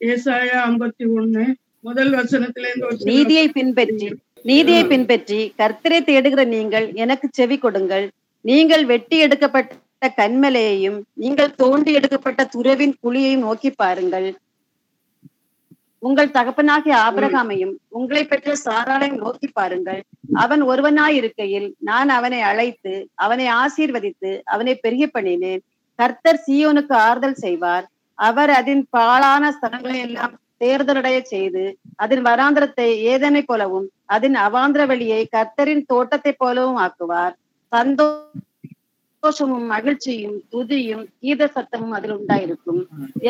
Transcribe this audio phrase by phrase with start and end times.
[0.00, 1.44] ஏசாயா ஐம்பத்தி ஒண்ணு
[1.86, 4.08] முதல் வசனத்துல இருந்து ஒரு சில நீதியை பின்பற்றி
[4.48, 8.04] நீதியை பின்பற்றி கர்த்தரை தேடுகிற நீங்கள் எனக்கு செவி கொடுங்கள்.
[8.44, 14.28] நீங்கள் வெட்டி எடுக்கப்பட்ட கண்மலையையும் நீங்கள் தோண்டி எடுக்கப்பட்ட துறவின் குழியையும் நோக்கி பாருங்கள்.
[16.06, 20.00] உங்கள் தகப்பனாகிய ஆபிரகாமையும் உங்களை பெற்ற சாராளையும் நோக்கி பாருங்கள்.
[20.44, 22.94] அவன் ஒருவனாய் இருக்கையில் நான் அவனை அழைத்து
[23.24, 25.62] அவனை ஆசீர்வதித்து அவனை பெரிய பண்ணினேன்.
[25.98, 27.86] கர்த்தர் சீயோனுக்கு ஆறுதல் செய்வார்.
[28.26, 31.64] அவர் அதன் பாழான ஸ்தலங்களை எல்லாம் தேர்தலடைய செய்து
[32.02, 37.34] அதன் வராந்திரத்தை ஏதனை போலவும் அதன் அவாந்திர வழியை கர்த்தரின் தோட்டத்தை போலவும் ஆக்குவார்.
[37.72, 42.80] சந்தோஷமும் மகிழ்ச்சியும் துதியும் கீத சத்தமும் அதில் உண்டாயிருக்கும்.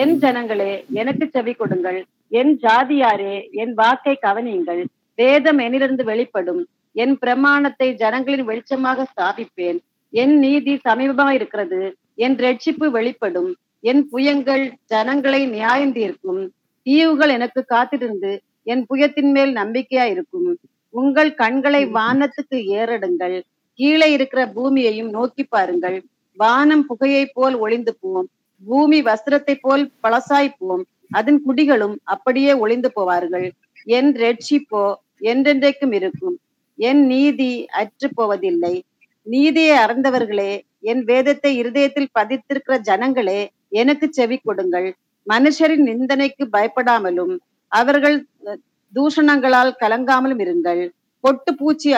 [0.01, 2.01] என் ஜனங்களே எனக்கு செவி கொடுங்கள்.
[2.41, 4.83] என் ஜாதியாரே என் வாக்கை கவனியுங்கள்.
[5.19, 6.63] வேதம் என்னிலிருந்து வெளிப்படும்.
[7.03, 9.79] என் பிரமாணத்தை ஜனங்களின் வெளிச்சமாக ஸ்தாபிப்பேன்.
[10.13, 11.81] என் நீதி சமீபமாக இருக்கிறது
[12.27, 13.51] என் ரட்சிப்பு வெளிப்படும்.
[13.85, 16.43] என் புயங்கள் ஜனங்களை நியாயம் தீர்க்கும்.
[16.87, 18.31] தீவுகள் எனக்கு காத்திருந்து
[18.63, 20.49] என் புயத்தின் மேல் நம்பிக்கையா இருக்கும்
[20.95, 23.37] உங்கள் கண்களை வானத்துக்கு ஏறடுங்கள்.
[23.79, 25.99] கீழே இருக்கிற பூமியையும் நோக்கி பாருங்கள்.
[26.39, 28.29] வானம் புகையை போல் ஒளிந்து போம்
[28.63, 30.85] பூமி வஸ்திரத்தை போல் பழசாய் போம்.
[31.11, 33.49] அதன் குடிகளும் அப்படியே ஒளிந்து போவார்கள்.
[33.97, 34.85] என் ரட்சிப்போ
[35.31, 36.37] என்றென்றைக்கும் இருக்கும்.
[36.79, 38.75] என் நீதி அற்று போவதில்லை.
[39.27, 43.41] நீதியை அறிந்தவர்களே என் வேதத்தை இருதயத்தில் பதித்திருக்கிற ஜனங்களே
[43.83, 44.89] எனக்கு செவி கொடுங்கள்.
[45.27, 47.35] மனுஷரின் நிந்தனைக்கு பயப்படாமலும்
[47.73, 48.17] அவர்கள்
[48.95, 50.83] தூஷணங்களால் கலங்காமலும் இருங்கள்.
[51.25, 51.91] பொட்டு பூச்சி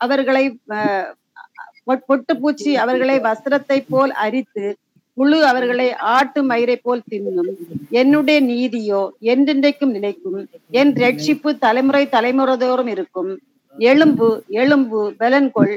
[0.00, 0.44] அவர்களை
[2.08, 4.64] பொட்டு பூச்சி அவர்களை வஸ்திரத்தை போல் அரித்து
[5.18, 5.86] புழு அவர்களை
[6.16, 7.48] ஆட்டு மயிரை போல் தின்னும்.
[8.00, 9.00] என்னுடைய நீதியோ
[9.32, 10.38] என்றென்றைக்கும் நிலைக்கும்.
[10.80, 13.32] என் ரட்சிப்பு தலைமுறை தலைமுறைதோறும் இருக்கும்.
[13.76, 14.28] எலும்பு
[14.62, 15.74] எலும்பு பலன்கொள்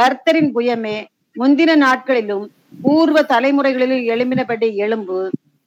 [0.00, 0.96] கர்த்தரின் புயமே
[1.40, 2.44] முந்தின நாட்களிலும்
[2.82, 5.18] பூர்வ தலைமுறைகளில் எழும்பினபடி எலும்பு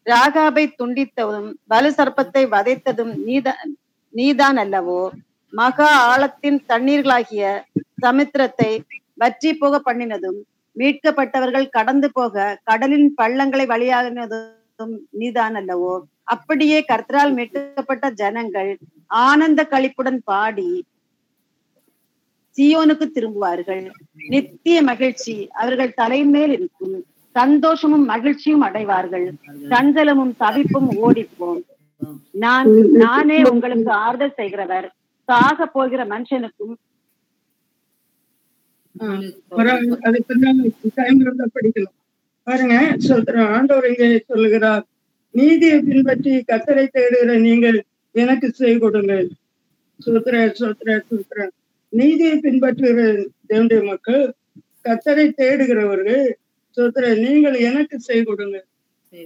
[0.06, 3.48] ராகாபை துண்டித்ததும் வலு சர்ப்பத்தை வதைத்ததும் நீத
[4.14, 5.02] நீதான் அல்லவோ
[5.54, 7.44] மகா ஆழத்தின் தண்ணீர்களாகிய
[8.04, 8.72] சமுத்திரத்தை
[9.14, 10.40] வற்றி போக பண்ணினதும்
[10.76, 15.94] மீட்கப்பட்டவர்கள் கடந்து போக கடலின் பள்ளங்களை வழியாகினதும் நீதான் அல்லவோ
[16.28, 18.72] அப்படியே கர்த்தரால் மீட்கப்பட்ட ஜனங்கள்
[19.22, 20.70] ஆனந்த கழிப்புடன் பாடி
[22.58, 23.84] சியோனுக்கு திரும்புவார்கள்.
[24.34, 25.36] நித்திய மகிழ்ச்சி.
[25.62, 26.98] அவர்கள் தலைமேல் இருக்கும்.
[27.36, 29.26] சந்தோஷமும் மகிழ்ச்சியும் அடைவார்கள்.
[29.74, 31.62] சஞ்சலமும் தவிப்பும் ஓடிப்போம்.
[32.44, 32.68] நான்
[33.04, 34.88] நானே உங்களுக்கு ஆறுதல் செய்கிறவர்.
[35.30, 36.76] சாக போகிற மனுஷனுக்கும்
[42.48, 42.76] பாருங்க
[43.08, 44.84] சொல்ற ஆண்டவர் இங்கே சொல்லுகிறார்.
[45.40, 47.78] நீதியை பின்பற்றி கத்தரை தேடுகிற நீங்கள்
[48.16, 49.28] எனக்கு செய்ய கொடுங்கள்
[50.06, 51.48] சொல்ற சொல்ற சோத்திர
[52.00, 53.00] நீதியை பின்பற்றுகிற
[53.50, 54.24] தேவனுடைய மக்கள்.
[54.86, 56.26] கத்தரை தேடுகிறவர்கள்
[56.78, 58.58] சோத்திர நீங்கள் எனக்கு செய் கொடுங்க.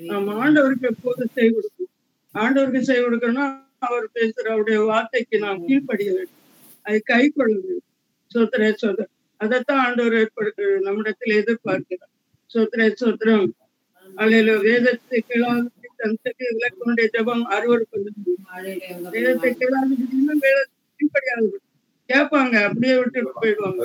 [0.09, 1.89] நாம் ஆண்டவருக்கு எப்போது செய் கொடுக்கும்
[2.35, 3.47] ஆண்டவருக்கு செய் கொடுக்கணும்னா
[3.87, 6.41] அவர் பேசுற அவருடைய வார்த்தைக்கு நாம் கீழ்ப்படிய வேண்டும்.
[6.85, 7.87] அதை கை கொள்ள வேண்டும்
[8.31, 9.07] சோத்திர சோத்திர
[9.41, 12.11] அதைத்தான் ஆண்டவர் ஏற்படுத்த நம்மிடத்தில் எதிர்பார்க்கிறார்.
[12.51, 13.47] சோத்திர சோத்திரம்
[14.07, 15.65] அல்ல வேதத்தை கேளாத
[15.99, 17.97] தனக்கு விளக்கனுடைய ஜபம் அறுவருக்கு
[19.15, 21.59] வேதத்தை வேதத்தை கீழ்ப்படியாது
[22.11, 23.83] கேட்பாங்க அப்படியே விட்டு போயிடுவாங்க.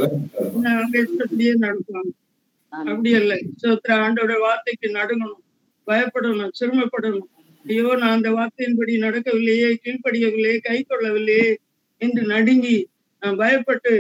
[0.82, 2.10] அங்க இஷ்டப்படியே நடப்பாங்க.
[2.72, 3.38] அப்படி இல்லை.
[3.62, 5.42] சோத்திர ஆண்டோட வார்த்தைக்கு நடுங்கணும்.
[5.87, 7.28] பயப்படணும் சிரமப்படணும்.
[7.64, 11.48] ஐயோ நான் அந்த வார்த்தையின்படி நடக்கவில்லையே கீழ்ப்படியவில்லையே கை கொள்ளவில்லையே
[12.00, 12.76] என்று நடுங்கி
[13.22, 13.92] நான் பயப்பட்டு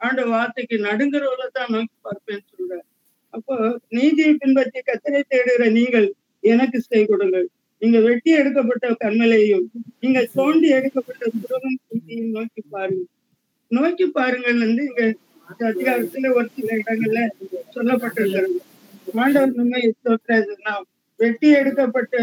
[0.00, 2.86] ஆண்ட வார்த்தைக்கு நடுங்கிறவளை தான் நோக்கி பார்ப்பேன்னு சொல்றார்.
[3.34, 3.54] அப்போ
[3.96, 6.08] நீதியை பின்பற்றி கத்தரை தேடுகிற நீங்கள்
[6.44, 7.46] எனக்கு செய் கொடுங்கள்.
[7.82, 9.64] நீங்க வெட்டி எடுக்கப்பட்ட கண்மலையும்
[10.02, 13.04] நீங்க தோண்டி எடுக்கப்பட்ட குட்டியும் நோக்கி பாருங்க
[13.70, 15.02] நோக்கி பாருங்கள் வந்து இங்க
[15.68, 17.20] அதிகாரத்துல ஒரு சில இடங்கள்ல
[17.74, 18.58] சொல்லப்பட்டிருக்கிறது.
[19.18, 20.54] ஆண்டவர் நம்மை சொல்றது
[21.20, 22.14] வெட்டி எடுக்கப்பட்ட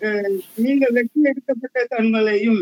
[0.00, 2.60] அஹ், நீங்க வெட்டி எடுக்கப்பட்ட கண்மலையும்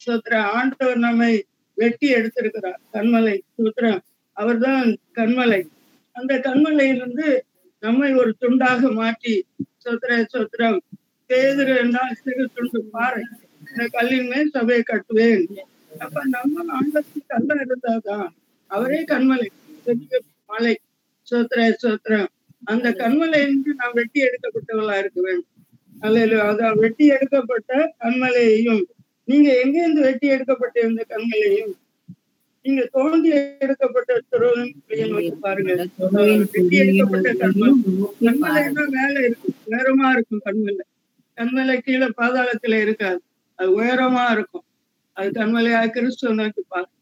[0.00, 1.32] சோத்ர ஆண்டவர் நம்மை
[1.78, 2.80] வெட்டி எடுத்திருக்கிறார்.
[2.92, 4.00] கண்மலை சோத்திரம்
[4.36, 5.60] அவர்தான் கண்மலை
[6.16, 7.28] அந்த கண்மலையிலிருந்து
[7.82, 9.34] நம்மை ஒரு துண்டாக மாற்றி
[9.84, 10.78] சோத்திர சோத்திரம்
[11.30, 13.22] பேதுரு என்றால் சிறு துண்டு பாறை.
[13.62, 15.44] இந்த கல்லின் மேல் சபையை கட்டுவேன்.
[16.04, 18.26] அப்ப நம்ம ஆண்டத்துக்கு கல்ல இருந்தாதான்
[18.70, 19.48] அவரே கண்மலை
[20.50, 20.74] மலை
[21.28, 22.28] சோத்திர சோத்திரம்.
[22.64, 25.52] அந்த கண்மலையிலிருந்து நாம் வெட்டி எடுக்கப்பட்டவளா இருக்க வேண்டும்.
[26.02, 27.72] அல்ல அதான் வெட்டி எடுக்கப்பட்ட
[28.02, 28.82] கண்மலையையும்
[29.28, 31.74] நீங்க எங்கிருந்து வெட்டி எடுக்கப்பட்ட இந்த கண்மலையும்
[32.64, 33.30] நீங்க தோண்டி
[33.64, 35.72] எடுக்கப்பட்ட துறவின் பாருங்க
[36.54, 37.72] வெட்டி எடுக்கப்பட்ட கண்மலை
[38.26, 40.84] கண்மலைன்னா மேல இருக்கும் உயரமா இருக்கும் கண்மலை
[41.38, 43.20] கண்மலை கீழே பாதாளத்துல இருக்காது.
[43.58, 44.65] அது உயரமா இருக்கும்.
[45.16, 46.32] அது தன்மலையாக கிறிஸ்துவ
[46.66, 46.92] பாருங்க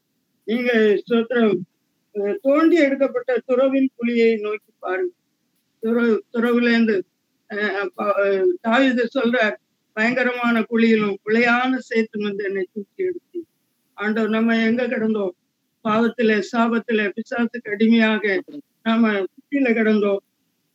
[0.47, 0.71] நீங்க
[1.01, 1.55] ஸ்தோத்திரம்
[2.43, 5.13] தோண்டி எடுக்கப்பட்ட துறவின் புலியை நோக்கி பாருங்க.
[5.83, 6.97] துறவு துறவுல இருந்து
[8.65, 9.57] தாவிது சொல்றார்
[9.97, 13.39] பயங்கரமான குழியிலும் பிழையான சேர்த்து வந்து என்னை தூக்கி எடுத்து.
[13.99, 15.33] ஆண்டவர் நம்ம எங்க கிடந்தோம்?
[15.85, 18.25] பாவத்துல சாபத்துல பிசாசுக்கு அடிமையாக
[18.87, 19.03] நாம
[19.33, 20.21] குட்டியில கிடந்தோம்.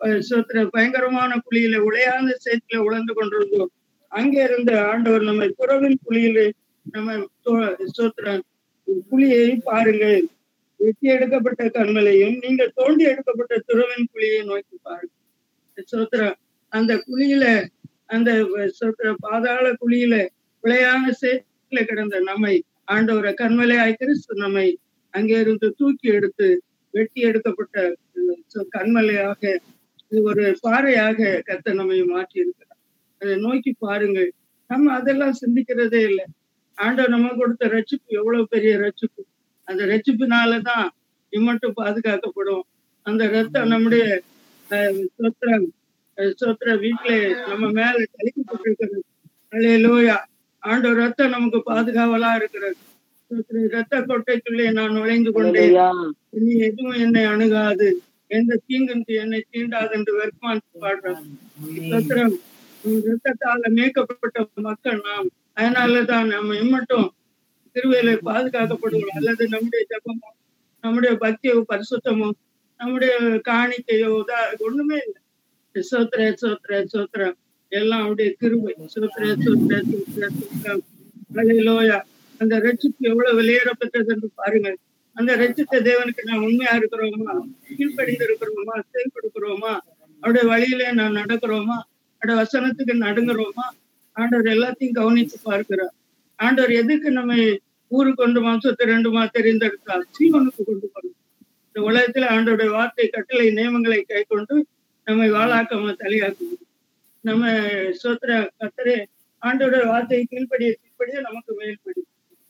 [0.01, 3.71] அஹ் சோத்திர பயங்கரமான குழியில உளையாத சேத்துல உழந்து கொண்டிருந்தோம்.
[4.12, 6.39] அங்கே இருந்து ஆண்டவர் நம்மை துறவின் குழியில
[6.91, 8.41] நம்ம தோ-
[9.12, 10.27] குழியை பாருங்கள்.
[10.77, 15.18] வெட்டி எடுக்கப்பட்ட கண்மலையும் நீங்கள் தோண்டி எடுக்கப்பட்ட துறவின் குழியை நோக்கி பாருங்கள்.
[15.91, 16.33] சோத்திரம்
[16.69, 17.68] அந்த குழியில
[18.06, 18.47] அந்த
[19.19, 20.27] பாதாள குழியில
[20.63, 24.77] விளையான சேத்துல கிடந்த நம்மை ஆண்டவரை கண்மலையாய் கிறிஸ்து நம்மை
[25.09, 26.62] அங்கே இருந்து தூக்கி எடுத்து
[26.92, 27.95] வெட்டி எடுக்கப்பட்ட
[28.77, 29.57] கண்மலையாக
[30.07, 32.77] இது ஒரு பாறையாக கத்த நம்மை மாற்றி இருக்கிறார்
[33.19, 34.31] அதை நோக்கி பாருங்கள்.
[34.68, 36.25] நம்ம அதெல்லாம் சிந்திக்கிறதே இல்லை.
[36.79, 39.23] ஆண்டவர் நம்ம கொடுத்த ரட்சிப்பு எவ்வளவு பெரிய ரட்சிப்பு?
[39.63, 40.87] அந்த ரட்சிப்பினாலதான்
[41.29, 42.61] இம்மட்டும் பாதுகாக்கப்படும்
[43.01, 44.21] அந்த ரத்தம் நம்முடைய
[45.17, 45.73] சொத்திரம்
[46.17, 48.99] சொத்திர வீட்டுல நம்ம மேல கழிக்கப்பட்டிருக்கிறது
[49.51, 50.17] அலையலோயா
[50.59, 52.75] ஆண்டவர் ரத்தம் நமக்கு பாதுகாவலா இருக்கிறது.
[53.51, 55.71] ரத்த கொட்டைக்குள்ளே நான் நுழைந்து கொண்டேன்.
[56.29, 58.01] இனி எதுவும் என்னை அணுகாது.
[58.27, 61.23] எந்த தீங்கும் தீ- என்னை தீண்டாது என்று வெறுப்பான் பாடுறான்.
[62.81, 65.29] உம் ரத்தத்தால மீட்கப்பட்ட மக்கள் நாம்.
[65.57, 67.07] அதனாலதான் நம்ம இம்மட்டும்
[67.75, 69.15] திருவேலை பாதுகாக்கப்படுவோம்.
[69.15, 70.29] அல்லது நம்முடைய ஜபமோ
[70.83, 72.29] நம்முடைய பக்தியோ பரிசுத்தமோ
[72.79, 73.13] நம்முடைய
[73.49, 75.21] காணிக்கையோ இதா ஒண்ணுமே இல்லை.
[75.75, 77.37] சோத்திர சோத்திர சோத்திரம்
[77.71, 80.85] எல்லாம் அப்படியே கிருவை சோத்திர சோத்திர சோத்திர சோத்திரம்
[82.41, 84.77] அந்த ரட்சிப்பு எவ்வளவு வெளியேறப்பட்டது என்று
[85.15, 87.33] அந்த ரட்சித்த தேவனுக்கு நான் உண்மையா இருக்கிறோமா?
[87.77, 88.75] கீழ்ப்படிந்து இருக்கிறோமா?
[88.91, 89.73] செயல்படுக்கிறோமா
[90.23, 91.77] அவருடைய வழியிலே நான் நடக்கிறோமா?
[92.21, 93.65] அவருடைய வசனத்துக்கு நடுங்குறோமா?
[94.19, 95.94] ஆண்டவர் எல்லாத்தையும் கவனித்து பார்க்கிறார்.
[96.39, 97.33] ஆண்டவர் எதுக்கு நம்ம
[97.92, 100.04] ஊருக்கு கொண்டு மாசத்தை ரெண்டுமா தெரிந்தெடுத்தார்?
[100.18, 101.16] சீவனுக்கு கொண்டு போறோம்
[101.68, 104.56] இந்த உலகத்துல ஆண்டோடைய வார்த்தை கட்டளை நியமங்களை கை கொண்டு
[105.07, 106.48] நம்மை வாழாக்காம தலையாக்கு
[107.24, 107.44] நம்ம
[108.01, 108.31] சோத்திர
[108.62, 108.98] கத்தரே
[109.42, 112.01] ஆண்டோட வார்த்தை கீழ்படிய கீழ்படிய நமக்கு மேல்படி.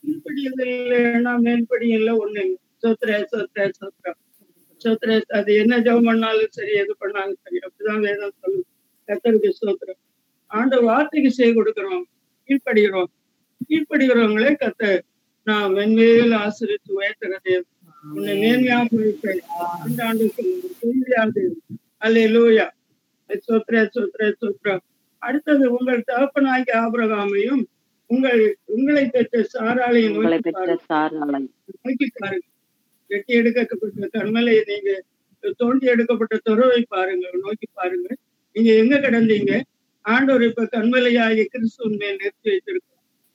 [0.04, 2.58] கீழ்ப்படியதில்லைன்னா மேல்படி இல்லை ஒண்ணு இல்லை.
[2.82, 4.18] சோத்திர சோத்திர சோத்திரம்.
[4.80, 8.66] சோத்திர அது என்ன ஜெபம் பண்ணாலும் சரி எது பண்ணாலும் சரி அப்படிதான் வேதம் சொல்லுது.
[9.08, 10.00] கத்தருக்கு சோத்திரம்.
[10.50, 12.04] ஆண்ட வார்த்தைக்கு செய்ய கொடுக்கிறோம்.
[12.48, 13.10] கீழ்ப்படுகிறோம்.
[13.68, 14.82] கீழ்ப்படுகிறவங்களே கத்த
[15.46, 17.56] நான் மென்மேல் ஆசிரித்து உயர்த்துகிறதே
[18.04, 19.40] உன்னை நேர்மையாக வைப்பேன்.
[19.88, 20.00] இந்த
[21.20, 21.42] ஆண்டு
[22.06, 22.66] அல்லே லூயா
[23.46, 24.82] சோத்ர சோத்ர சோத்ரம்
[25.22, 27.62] அடுத்தது உங்கள் தகப்பனாகிய ஆபிரகாமையும்
[28.10, 28.40] உங்கள்
[28.74, 30.16] உங்களை பெற்ற சாராளையும்
[31.84, 32.46] நோக்கி பாருங்க
[33.10, 34.90] வெட்டி எடுக்கப்பட்ட கண்மலையை நீங்க
[35.60, 38.08] தோண்டி எடுக்கப்பட்ட துறவை பாருங்க நோக்கி பாருங்க
[38.56, 39.52] நீங்க எங்க கிடந்தீங்க?
[40.10, 42.86] ஆண்டவர் இப்ப கண்மலையாகிய கிறிஸ்துவின் மேல் நிறுத்தி வைத்திருக்கிறார்.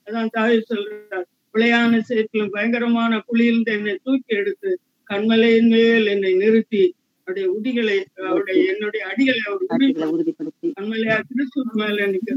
[0.07, 1.25] அதான் தாய் சொல்றார்
[1.55, 4.71] விளையான சேற்றிலும் பயங்கரமான குழியிலிருந்து என்னை தூக்கி எடுத்து
[5.09, 6.83] கண்மலையின் மேல் என்னை நிறுத்தி
[7.27, 9.61] அவருடைய உடிகளை அவருடைய என்னுடைய அடிகளை அவர்
[10.09, 10.67] உறுதிப்படுத்தி.
[10.77, 12.33] கண்மலையா கிறிஸ்துவின் மேல எனக்கு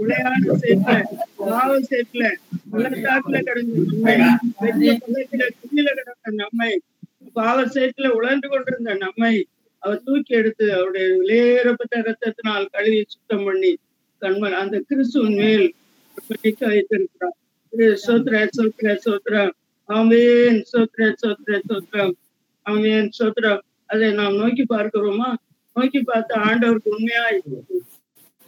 [0.00, 0.94] விளையாட்டு சேத்துல
[1.40, 2.22] பாவ சேத்துல
[2.72, 4.14] பள்ளத்தாக்குல கிடந்த நம்மை
[5.00, 6.70] குழியில கிடந்த நம்மை
[7.36, 9.34] பாவ சேத்துல உழந்து கொண்டிருந்த நம்மை
[9.82, 13.72] அவர் தூக்கி எடுத்து அவருடைய விலையேறப்பட்ட ரத்தத்தினால் கழுவி சுத்தம் பண்ணி
[14.22, 15.66] கண்மன் அந்த கிறிஸ்துவின் மேல்
[16.42, 17.36] நிற்க வைத்திருக்கிறார்
[17.72, 19.52] இது சோத்ர சோத்ர சோத்ரம்
[19.88, 20.58] ஆமேன்.
[20.72, 22.12] சோத்ர சோத்ர சோத்ரம்
[22.66, 23.08] ஆமேன்.
[23.18, 25.28] சோத்ரம் அதை நாம் நோக்கி பார்க்கிறோமா?
[25.76, 27.64] நோக்கி பார்த்து ஆண்டவருக்கு உண்மையா இருக்கும்.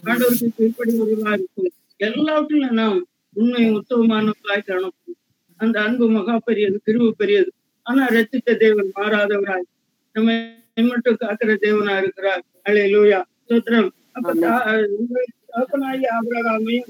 [0.03, 1.71] ஆண்டவருக்கு கீழ்ப்படிவர்களா இருக்கும்.
[1.97, 2.99] எல்லாவற்றிலும் நாம்
[3.35, 5.19] உண்மை உத்தவமானவர்களாய் காணப்படும்.
[5.59, 7.51] அந்த அன்பு மகா பெரியது கிருவு பெரியது.
[7.85, 9.67] ஆனா ரத்தித்த தேவன் மாறாதவராய்
[10.15, 10.31] நம்ம
[10.75, 12.41] மட்டும் காக்கிற தேவனா இருக்கிறார்.
[12.69, 16.87] அலே லூயா சோத்திரம் அப்ப தா- உங்கள் தகப்பனாகிய ஆபிரகாமையும்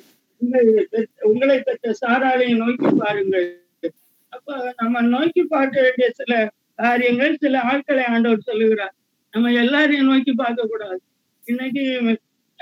[1.22, 3.62] உங்களை பெற்ற- சாராளையும் நோக்கி பாருங்கள்.
[4.30, 8.94] அப்ப நம்ம நோக்கி பார்க்க வேண்டிய சில காரியங்கள் சில ஆட்களை ஆண்டவர் சொல்லுகிறார்.
[9.32, 11.02] நம்ம எல்லாரையும் நோக்கி பார்க்க கூடாது.
[11.46, 11.82] இன்னைக்கு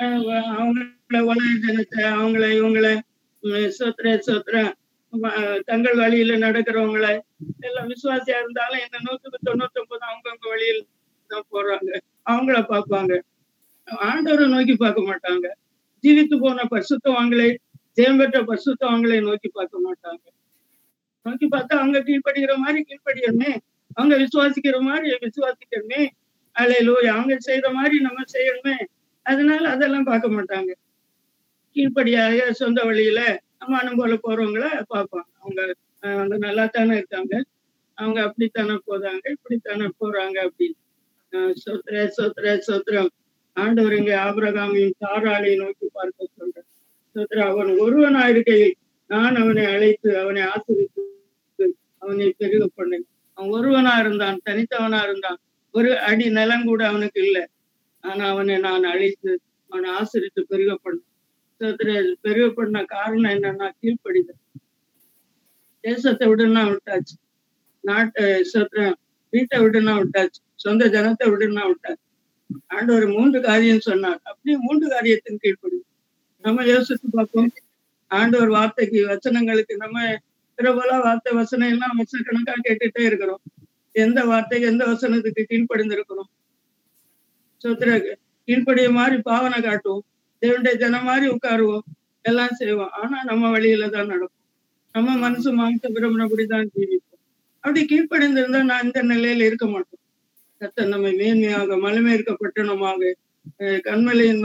[0.01, 3.01] அவங்கள உலக ஜனத்தை அவங்கள இவங்கள
[3.79, 4.71] சோத்திர சோத்திர
[5.65, 7.19] தங்கள் வழியில நடக்கிறவங்கள
[7.59, 10.87] எல்லாம் விசுவாசியா இருந்தாலும் இந்த நூத்துக்கு தொண்ணூத்தி ஒன்பது அவங்கவுங்க வழியில்
[11.31, 11.89] தான் போறாங்க.
[12.25, 13.13] அவங்கள பார்ப்பாங்க.
[14.07, 15.45] ஆண்டவரை நோக்கி பார்க்க மாட்டாங்க.
[16.03, 17.49] ஜீவித்து போன பரிசுத்தவான்களை
[17.97, 20.23] ஜெயம் பெற்ற பரிசுத்தவான்களை நோக்கி பார்க்க மாட்டாங்க.
[21.25, 23.51] நோக்கி பார்த்தா அவங்க கீழ்படுகிற மாதிரி கீழ்ப்படியணுமே
[23.97, 26.01] அவங்க விசுவாசிக்கிற மாதிரி விசுவாசிக்கணுமே
[26.55, 28.77] அலையிலோ அவங்க செய்யற மாதிரி நம்ம செய்யணுமே.
[29.25, 30.71] அதனால அதெல்லாம் பார்க்க மாட்டாங்க.
[31.75, 32.29] கீழ்ப்படியாக
[32.61, 33.19] சொந்த வழியில
[33.63, 35.29] அம்மானம் போல போறவங்கள பார்ப்பாங்க.
[35.41, 35.61] அவங்க
[36.03, 37.33] அஹ், அவங்க நல்லா தானே இருக்காங்க.
[37.97, 40.77] அவங்க அப்படித்தானே போறாங்க இப்படித்தானே போறாங்க அப்படின்னு.
[41.63, 43.11] சொத்ர சொத்ர சொத்ரம்
[43.57, 46.67] ஆண்டவர் இங்கே ஆபிரகாமையும் தாராளையும் நோக்கி பார்க்க சொல்றேன்
[47.15, 48.75] சொத்ர அவன் ஒருவனா இருக்கையில்
[49.09, 51.03] நான் அவனை அழைத்து அவனை ஆசிரித்து
[51.97, 53.05] அவனை பெருக பண்ணேன்
[53.37, 55.39] அவன் ஒருவனா இருந்தான் தனித்தவனா இருந்தான்.
[55.73, 57.43] ஒரு அடி நிலம் கூட அவனுக்கு இல்லை.
[58.03, 59.31] ஆனா அவனை நான் அழைத்து
[59.69, 61.07] அவனை ஆசிரித்து பெருக பண்ணேன்
[61.61, 61.89] சொத்ர
[62.21, 64.39] பெருக பண்ண காரணம் என்னன்னா கீழ்ப்படிதல்.
[65.83, 67.15] தேசத்தை விடுனா விட்டாச்சு.
[67.83, 68.97] நாட்டை சோத்திரம்
[69.33, 70.39] வீட்டை விடுனா விட்டாச்சு.
[70.55, 72.03] சொந்த ஜனத்தை விடுனா விட்டாச்சு.
[72.67, 74.19] ஆண்டவர் மூன்று காரியம் சொன்னார்.
[74.23, 75.77] அப்படியே மூன்று காரியத்தின் கீழ்ப்படி
[76.43, 77.51] நம்ம யோசித்து பார்ப்போம்.
[78.07, 80.17] ஆண்டவர் வார்த்தைக்கு வசனங்களுக்கு நம்ம
[80.55, 83.41] பிரபல வார்த்தை வசனம் எல்லாம் வருஷக்கணக்கா கேட்டுட்டே இருக்கிறோம்.
[83.91, 86.29] எந்த வார்த்தைக்கு எந்த வசனத்துக்கு கீழ்ப்படிந்திருக்கிறோம்?
[87.61, 90.03] சோத்திர கீழ்ப்படிய மாதிரி பாவனை காட்டுவோம்.
[90.41, 91.85] தேவனுடைய ஜனம் மாதிரி உட்காருவோம்.
[92.21, 92.91] எல்லாம் செய்வோம்.
[92.91, 94.39] ஆனா நம்ம வழியில தான் நடக்கும்.
[94.95, 97.10] நம்ம மனசு மாம்ச தான் ஜீவிப்போம்
[97.63, 99.99] அப்படி கீழ்ப்படைந்திருந்தா நான் இந்த நிலையில இருக்க மாட்டோம்
[100.61, 103.11] கத்த நம்மை மேன்மையாக மலைமேற்க பட்டணமாக
[103.87, 104.41] கண்மலையின்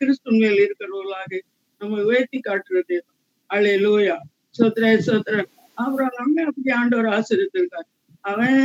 [0.00, 1.40] கிறிஸ்துவ மேல் இருக்கிறவர்களாக
[1.80, 2.96] நம்ம உயர்த்தி காட்டுறது
[3.50, 4.16] அலே லோயா
[4.58, 5.34] சோத்ர சோத்ர.
[5.78, 7.88] அப்புறம் நம்ம அப்படி ஆண்டவர் ஆசிரியத்திருக்காரு
[8.24, 8.60] அவன்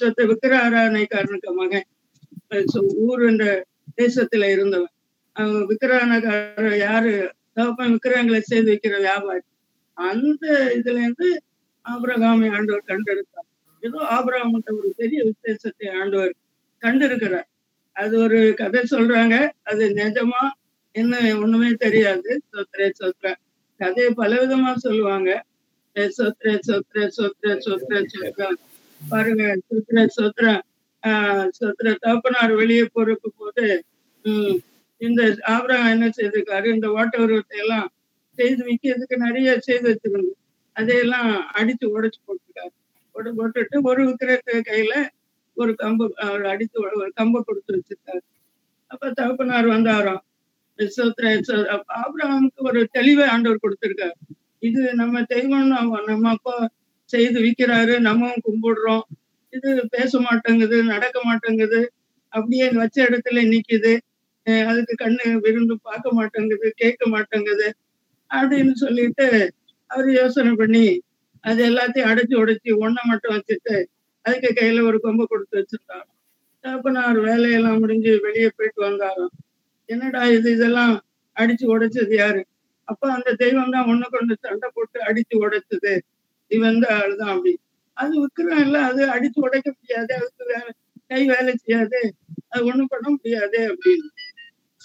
[0.00, 1.86] சொத்த விக்கிராராணைக்காரனுக்கு மகன்.
[3.06, 3.44] ஊர் என்ற
[4.00, 4.92] தேசத்துல இருந்தவன்.
[5.36, 7.14] அவங்க விக்கிரகார யாரு?
[7.56, 9.44] தகப்பன் விக்கிரகங்களை செய்து வைக்கிற வியாபாரி.
[9.98, 10.44] அந்த
[10.78, 11.28] இதுல இருந்து
[11.84, 13.48] ஆபரகாமை ஆண்டவர் கண்டெடுத்தார்.
[13.82, 16.32] ஏதோ ஆபரகாமட்ட ஒரு பெரிய விசேஷத்தை ஆண்டவர்
[16.82, 17.48] கண்டிருக்கிறார்
[17.96, 19.34] அது ஒரு கதை சொல்றாங்க.
[19.62, 20.42] அது நிஜமா
[20.94, 22.30] என்ன ஒண்ணுமே தெரியாது.
[22.52, 23.26] சொத்ரே சொத்ர.
[23.80, 25.30] கதையை பலவிதமா சொல்லுவாங்க.
[26.18, 28.48] சொத்ரே சொத்ரே சொத்ரே சொத்ரே சொத்ரா.
[29.00, 30.44] பாருங்க சொத்ர சொத்ர.
[31.02, 33.64] ஆஹ் சொத்ர தகப்பனார் வெளியே போறக்கு போது
[34.24, 34.56] உம்
[35.00, 36.66] இந்த ஆபரகம் என்ன செய்திருக்காரு?
[36.66, 37.88] இந்த ஓட்ட உருவத்தை எல்லாம்
[38.38, 40.32] செய்து விற்கிறதுக்கு நிறைய செய்து வச்சிருந்து
[40.76, 41.28] அதையெல்லாம்
[41.58, 42.72] அடிச்சு உடைச்சு போட்டுருக்காரு.
[43.14, 44.94] போட்டு போட்டுட்டு ஒரு விக்கிரத்து கையில
[45.56, 48.22] ஒரு கம்பு அவர் அடித்து ஒரு கம்பை கொடுத்து வச்சிருக்காரு.
[48.90, 50.22] அப்ப தகப்பனார் வந்தாராம்.
[52.02, 54.16] ஆபிரகாமுக்கு ஒரு தெளிவை ஆண்டவர் கொடுத்திருக்காரு.
[54.68, 55.68] இது நம்ம தெய்வம்
[56.10, 56.54] நம்ம அப்பா
[57.10, 59.04] செய்து விற்கிறாரு நம்மவும் கும்பிடுறோம்.
[59.52, 61.80] இது பேச மாட்டேங்குது நடக்க மாட்டேங்குது.
[62.32, 63.92] அப்படியே வச்ச இடத்துல நிக்குது.
[64.70, 67.68] அதுக்கு கண்ணு விருந்து பார்க்க மாட்டேங்குது கேட்க மாட்டேங்குது.
[68.30, 69.26] அப்படின்னு சொல்லிட்டு
[69.94, 70.86] அவர் யோசனை பண்ணி
[71.44, 73.76] அது எல்லாத்தையும் அடைச்சு உடைச்சி ஒன்றை மட்டும் வச்சுட்டு
[74.24, 76.06] அதுக்கு கையில ஒரு கொம்பை கொடுத்து வச்சிருந்தாங்க.
[76.64, 79.32] தகப்பனார் வேலையெல்லாம் முடிஞ்சு வெளியே போயிட்டு வந்தாராம்.
[79.88, 80.94] என்னடா இது இதெல்லாம்
[81.36, 82.42] அடிச்சு உடைச்சது யாரு?
[82.88, 85.92] அப்ப அந்த தெய்வம் தான் ஒண்ணு கொண்டு சண்டை போட்டு அடிச்சு உடைச்சது.
[86.50, 87.52] இவன் தான் ஆளுதான் அப்படி.
[87.96, 90.70] அது விக்கிரம் இல்ல அது அடிச்சு உடைக்க முடியாது அதுக்கு வேலை
[91.10, 92.00] கை வேலை செய்யாது.
[92.50, 94.08] அது ஒண்ணும் பண்ண முடியாது அப்படின்னு.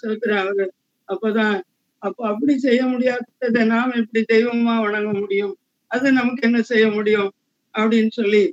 [0.04, 0.66] சொல்லுற அவரு
[1.10, 1.56] அப்பதான்
[2.04, 5.54] அப்போ அப்படி செய்ய முடியாததை நாம் எப்படி தெய்வமா வணங்க முடியும்?
[5.92, 7.30] அது நமக்கு என்ன செய்ய முடியும்?
[7.76, 8.44] அப்படின்னு சொல்லி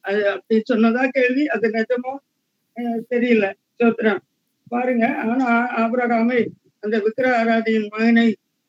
[0.00, 1.44] அது அப்படி சொன்னதா கேள்வி?
[1.46, 2.14] அது நிஜமோ?
[3.12, 3.46] தெரியல
[3.80, 4.14] சோத்ரா
[4.68, 5.48] பாருங்க ஆனா
[5.82, 6.40] ஆபரகாமை
[6.82, 8.26] அந்த விக்கிர ஆராதியின் மகனை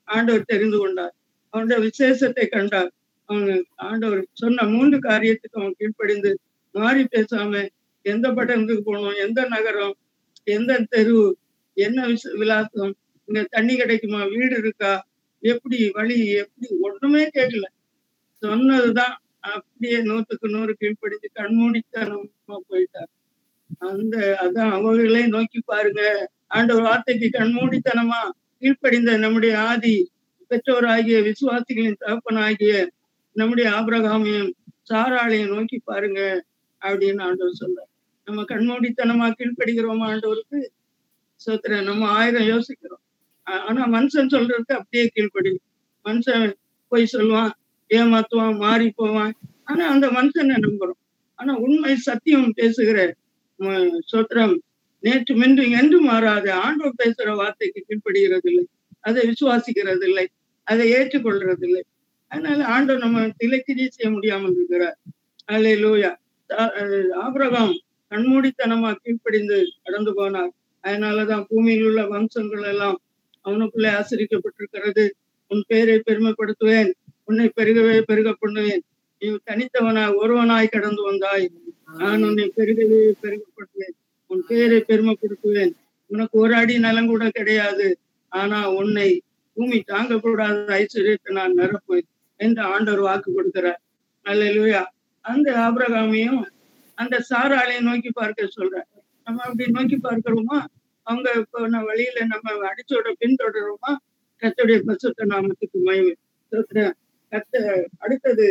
[0.08, 1.14] ஆண்டவர் தெரிந்து கொண்டார்.
[1.54, 2.92] அவனுடைய விசேஷத்தை கண்டார்.
[3.30, 6.32] அவங்க ஆண்டவர் சொன்ன மூன்று காரியத்துக்கு அவன் கீழ்ப்படிந்து
[6.76, 7.52] மாறி பேசாம
[8.06, 9.18] எந்த பட்டணத்துக்கு போகணும்?
[9.26, 9.96] எந்த நகரம்?
[10.48, 11.20] எந்த தெரு?
[11.78, 12.94] என்ன விச விலாசம்?
[13.28, 14.24] இங்க தண்ணி கிடைக்குமா?
[14.24, 14.94] வீடு இருக்கா?
[15.44, 16.18] எப்படி வழி?
[16.34, 16.68] எப்படி?
[16.80, 17.66] ஒண்ணுமே கேட்கல
[18.44, 19.16] சொன்னதுதான்.
[19.40, 23.12] அப்படியே நூத்துக்கு நூறு கீழ்ப்படிச்சு கண்மூடித்தனமா போயிட்டார்.
[23.78, 26.02] அந்த அதான் அவர்களே நோக்கி பாருங்க.
[26.48, 28.22] ஆண்டவர் வார்த்தைக்கு கண்மூடித்தனமா
[28.62, 29.96] கீழ்ப்படிந்த நம்முடைய ஆதி
[30.48, 32.74] பெற்றோர் ஆகிய விசுவாசிகளின் தகப்பனாகிய
[33.36, 34.52] நம்முடைய ஆபிரகாமையும்
[34.90, 36.22] சாராளையும் நோக்கி பாருங்க
[36.82, 37.92] அப்படின்னு ஆண்டவர் சொல்றார்.
[38.28, 40.60] நம்ம கண்மூடித்தனமா கீழ்ப்படுகிறோமா ஆண்டவருக்கு?
[41.46, 43.04] சோத்திர நம்ம ஆயிரம் யோசிக்கிறோம்.
[43.68, 45.52] ஆனா மனுஷன் சொல்றதுக்கு அப்படியே கீழ்ப்படி.
[46.06, 46.46] மனுஷன்
[46.92, 47.52] போய் சொல்லுவான்
[47.92, 49.34] ஏமாத்துவான் மாறி போவான்.
[49.70, 51.02] ஆனா அந்த மனுஷனை நம்புறோம்
[51.40, 53.00] ஆனா உண்மை சத்தியம் பேசுகிற
[54.12, 54.56] சோத்திரம்
[55.04, 56.50] நேற்று மென்று என்று மாறாது.
[56.66, 58.66] ஆண்டவர் பேசுற வார்த்தைக்கு கீழ்ப்படுகிறது இல்லை
[59.08, 60.26] அதை விசுவாசிக்கிறது இல்லை
[60.68, 61.84] அதை ஏற்றுக்கொள்றது இல்லை
[62.32, 64.98] அதனால ஆண்டவர் நம்ம திலைக்கிரி செய்ய முடியாமல் இருக்கிறார்.
[65.54, 66.12] அல்ல லூயா
[67.26, 67.74] ஆபிரகாம்
[68.12, 70.52] கண்மூடித்தனமா கீழ்ப்படிந்து கடந்து போனார்.
[70.84, 72.98] அதனாலதான் பூமியில் உள்ள வம்சங்கள் எல்லாம்
[73.46, 75.06] அவனுக்குள்ளே ஆசிரிக்கப்பட்டிருக்கிறது.
[75.52, 76.92] உன் பேரை பெருமைப்படுத்துவேன்.
[77.24, 78.82] உன்னை பெருகவே பெருக பண்ணுவேன்.
[79.22, 81.46] நீ தனித்தவனாய் ஒருவனாய் கடந்து வந்தாய்.
[82.00, 83.96] நான் உன்னை பெருகவே பெருகப்படுவேன்.
[84.32, 85.74] உன் பேரை பெருமைப்படுத்துவேன்.
[86.12, 87.88] உனக்கு ஒரு அடி நலம் கூட கிடையாது.
[88.32, 89.10] ஆனா உன்னை
[89.58, 92.08] பூமி தாங்கக்கூடாத ஐஸ்வர்யத்தை நான் நிரப்புவேன்
[92.40, 93.82] என்று ஆண்டவர் வாக்கு கொடுக்கிறார்.
[94.26, 94.82] அல்லா
[95.26, 96.42] அந்த ஆபிரகாமையும்
[96.98, 98.76] அந்த சாராலையும் நோக்கி பார்க்க சொல்ற
[99.28, 100.60] நம்ம அப்படி நோக்கி பார்க்கிறோமா?
[101.08, 103.92] அவங்க போன வழியில நம்ம அடிச்சோட பின்தொடருமா
[104.42, 106.14] கத்துடைய பசுத்த நாமத்துக்கு மயவு
[107.32, 107.54] கத்த
[108.04, 108.48] அடுத்தது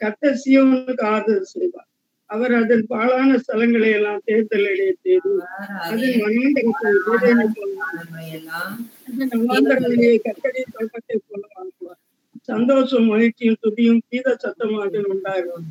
[0.00, 1.88] கத்த சியோனுக்கு ஆதரவு செய்வார்.
[2.30, 4.68] அவர் அதன் பாழான ஸ்தலங்களை எல்லாம் தேர்தல்
[5.04, 5.30] செய்து
[10.26, 11.42] கத்தடி தோட்டத்தை போல
[12.48, 15.66] சந்தோஷம் மகிழ்ச்சியும் துதியும் கீத சத்தமாக உண்டாகும்.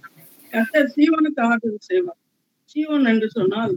[0.53, 2.19] கத்த சீவனுக்கு ஆதரவு செய்வார்.
[2.71, 3.73] சீவன் என்று சொன்னால்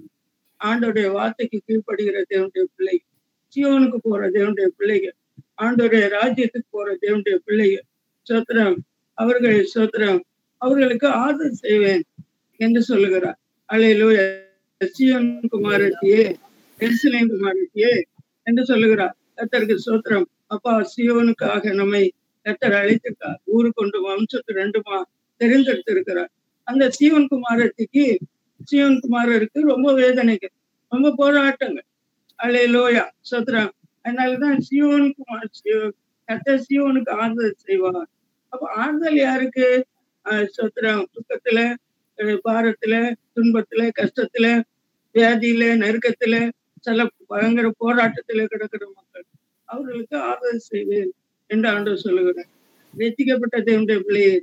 [0.61, 3.13] ஆண்டோடைய வார்த்தைக்கு கீழ்ப்படுகிற தேவனுடைய பிள்ளைகள்
[3.53, 5.17] சியோனுக்கு போற தேவனுடைய பிள்ளைகள்
[5.63, 7.87] ஆண்டோடைய ராஜ்யத்துக்கு போற தேவனுடைய பிள்ளைகள்
[8.27, 8.77] சோத்திரம்
[9.19, 10.21] அவர்கள் சோத்திரம்
[10.63, 12.05] அவர்களுக்கு ஆதரவு செய்வேன்
[12.61, 13.39] என்று சொல்லுகிறார்.
[13.69, 14.09] அலையிலோ
[14.81, 16.23] சியோன் குமாரத்தியே
[16.79, 17.93] எருசலேம் குமாரத்தியே
[18.43, 19.15] என்று சொல்லுகிறார்.
[19.37, 22.03] கத்தருக்கு சோத்திரம் அப்பா சியோனுக்காக நம்மை
[22.47, 23.39] கத்தர் அழைத்திருக்கார்.
[23.45, 24.97] ஊரு கொண்டு வம்சத்து ரெண்டுமா
[25.41, 26.31] தெரிந்தெடுத்திருக்கிறார்.
[26.67, 28.05] அந்த சீவன் குமாரத்திக்கு
[28.61, 30.53] சீவன் குமாரருக்கு ரொம்ப வேதனைகள்
[30.93, 31.87] ரொம்ப போராட்டங்கள்.
[32.39, 33.73] அலையிலோயா சோத்திரம்
[34.05, 35.49] அதனாலதான் சியோன் குமார்
[36.29, 38.09] கத்த சிவனுக்கு ஆறுதல் செய்வார்.
[38.53, 39.67] அப்ப ஆறுதல் யாருக்கு?
[40.27, 40.47] ஆஹ்
[41.15, 41.59] துக்கத்துல
[42.45, 42.95] பாரத்துல
[43.35, 44.47] துன்பத்துல கஷ்டத்துல
[45.15, 46.35] வியாதியில நெருக்கத்துல
[46.81, 49.25] சில பயங்கர போராட்டத்துல கிடக்கிற மக்கள்
[49.69, 51.11] அவர்களுக்கு ஆறுதல் செய்வேன்
[51.51, 52.51] என்று ஆண்டவர் சொல்லுகிறார்.
[52.95, 54.35] வெற்றிக்கப்பட்ட தேவனுடைய பிள்ளையே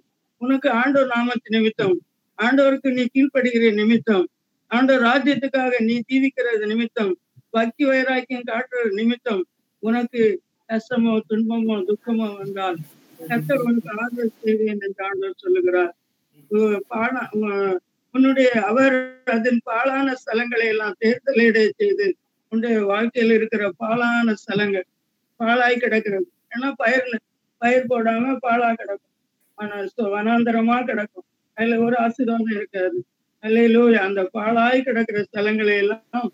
[0.41, 1.95] உனக்கு ஆண்டோர் நாம நிமித்தம்
[2.39, 4.25] ஆண்டவருக்கு நீ கீழ்ப்படுகிற நிமித்தம்
[4.71, 7.13] ஆண்டவர் ராஜ்யத்துக்காக நீ ஜீவிக்கிறது நிமித்தம்
[7.53, 9.43] பக்தி வைராக்கியம் காட்டுற நிமித்தம்
[9.83, 10.23] உனக்கு
[10.69, 12.77] கஷ்டமோ துன்பமோ துக்கமோ வந்தால்
[13.19, 15.91] கத்தர் உனக்கு ஆதரவு செய்வேன் என்று ஆண்டவர் சொல்லுகிறார்.
[16.91, 17.23] பாழா
[18.15, 18.95] உன்னுடைய அவர்
[19.35, 22.07] அதன் பாழான ஸ்தலங்களை எல்லாம் தேர்தலிட செய்து
[22.51, 24.87] உன்னுடைய வாழ்க்கையில் இருக்கிற பாழான ஸ்தலங்கள்
[25.39, 26.27] பாலாய் கிடக்கிறது.
[26.53, 27.07] ஏன்னா பயிர்
[27.61, 29.13] பயிர் போடாம பாழா கிடக்கும்.
[29.57, 29.75] ஆனா
[30.15, 31.27] வனாந்தரமா கிடக்கும்.
[31.57, 32.97] அதுல ஒரு ஆசீர்வாதம் இருக்காது.
[33.43, 36.27] அல்லையிலோ அந்த பாழாய் கிடக்கிற ஸ்தலங்களை எல்லாம்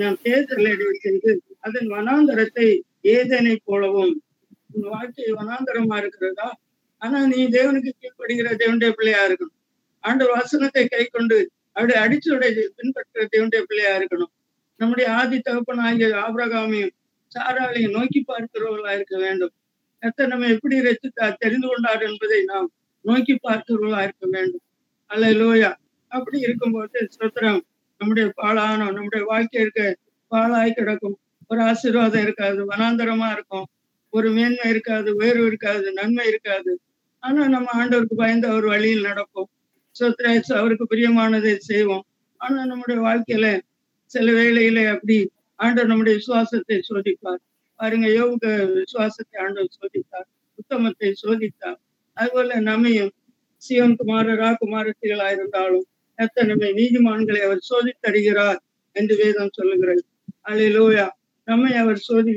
[0.00, 1.32] நான் தேர்தலிட செய்து
[1.66, 2.66] அதன் வனாந்தரத்தை
[3.14, 4.14] ஏதனை போலவும்.
[4.72, 6.48] உன் வாழ்க்கை வனாந்தரமா இருக்கிறதா?
[7.02, 9.54] ஆனா நீ தேவனுக்கு கீழ்ப்படுகிற தேவனுடைய பிள்ளையா இருக்கணும்.
[10.04, 11.38] ஆண்டவர் வசனத்தை கை கொண்டு
[11.76, 14.32] அவருடைய அடிச்சுடைய பின்பற்ற தேவனுடைய பிள்ளையா இருக்கணும்.
[14.80, 16.94] நம்முடைய ஆதி தகப்பன் ஆகிய ஆபிரகாமையும்
[17.32, 19.54] சாராலையும் நோக்கி பார்க்கிறவர்களா இருக்க வேண்டும்.
[20.02, 22.68] எத்தனை நம்ம எப்படி ரசித்தார் தெரிந்து கொண்டார் என்பதை நாம்
[23.04, 24.64] நோக்கி பார்க்கிறவர்களா இருக்க வேண்டும்.
[25.10, 25.70] அல்ல லோயா
[26.12, 27.60] அப்படி இருக்கும்போது சுத்திரம்
[28.00, 29.96] நம்முடைய பாழானோம் நம்முடைய வாழ்க்கையிற்கு இருக்க
[30.32, 31.16] பாலாய் கிடக்கும்.
[31.46, 33.66] ஒரு ஆசீர்வாதம் இருக்காது வனாந்தரமா இருக்கும்.
[34.12, 36.72] ஒரு மேன்மை இருக்காது உயர்வு இருக்காது நன்மை இருக்காது.
[37.22, 39.48] ஆனா நம்ம ஆண்டவருக்கு பயந்து அவர் வழியில் நடப்போம்.
[39.96, 42.04] சொத்ராஜ் அவருக்கு பிரியமானதை செய்வோம்.
[42.40, 43.46] ஆனா நம்முடைய வாழ்க்கையில
[44.10, 45.16] சில வேளையில அப்படி
[45.58, 47.40] ஆண்டவர் நம்முடைய விசுவாசத்தை சோதிப்பார்.
[47.80, 50.28] பாருங்க யோக விசுவாசத்தை ஆண்டவர் சோதித்தார்.
[50.54, 51.78] உத்தமத்தை சோதித்தார்.
[52.18, 53.12] அதுபோல நம்மையும்
[53.62, 55.86] சிவன் குமாரரா குமாரத்திகளா இருந்தாலும்
[56.18, 58.60] எத்தனை நீதிமான்களை அவர் சோதித்தருகிறார்
[58.96, 60.02] என்று வேதம் சொல்லுகிறது.
[60.76, 61.06] லோயா
[61.48, 62.32] நம்மை அவர் சோதி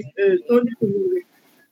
[0.48, 1.20] சோதித்துள்ளது.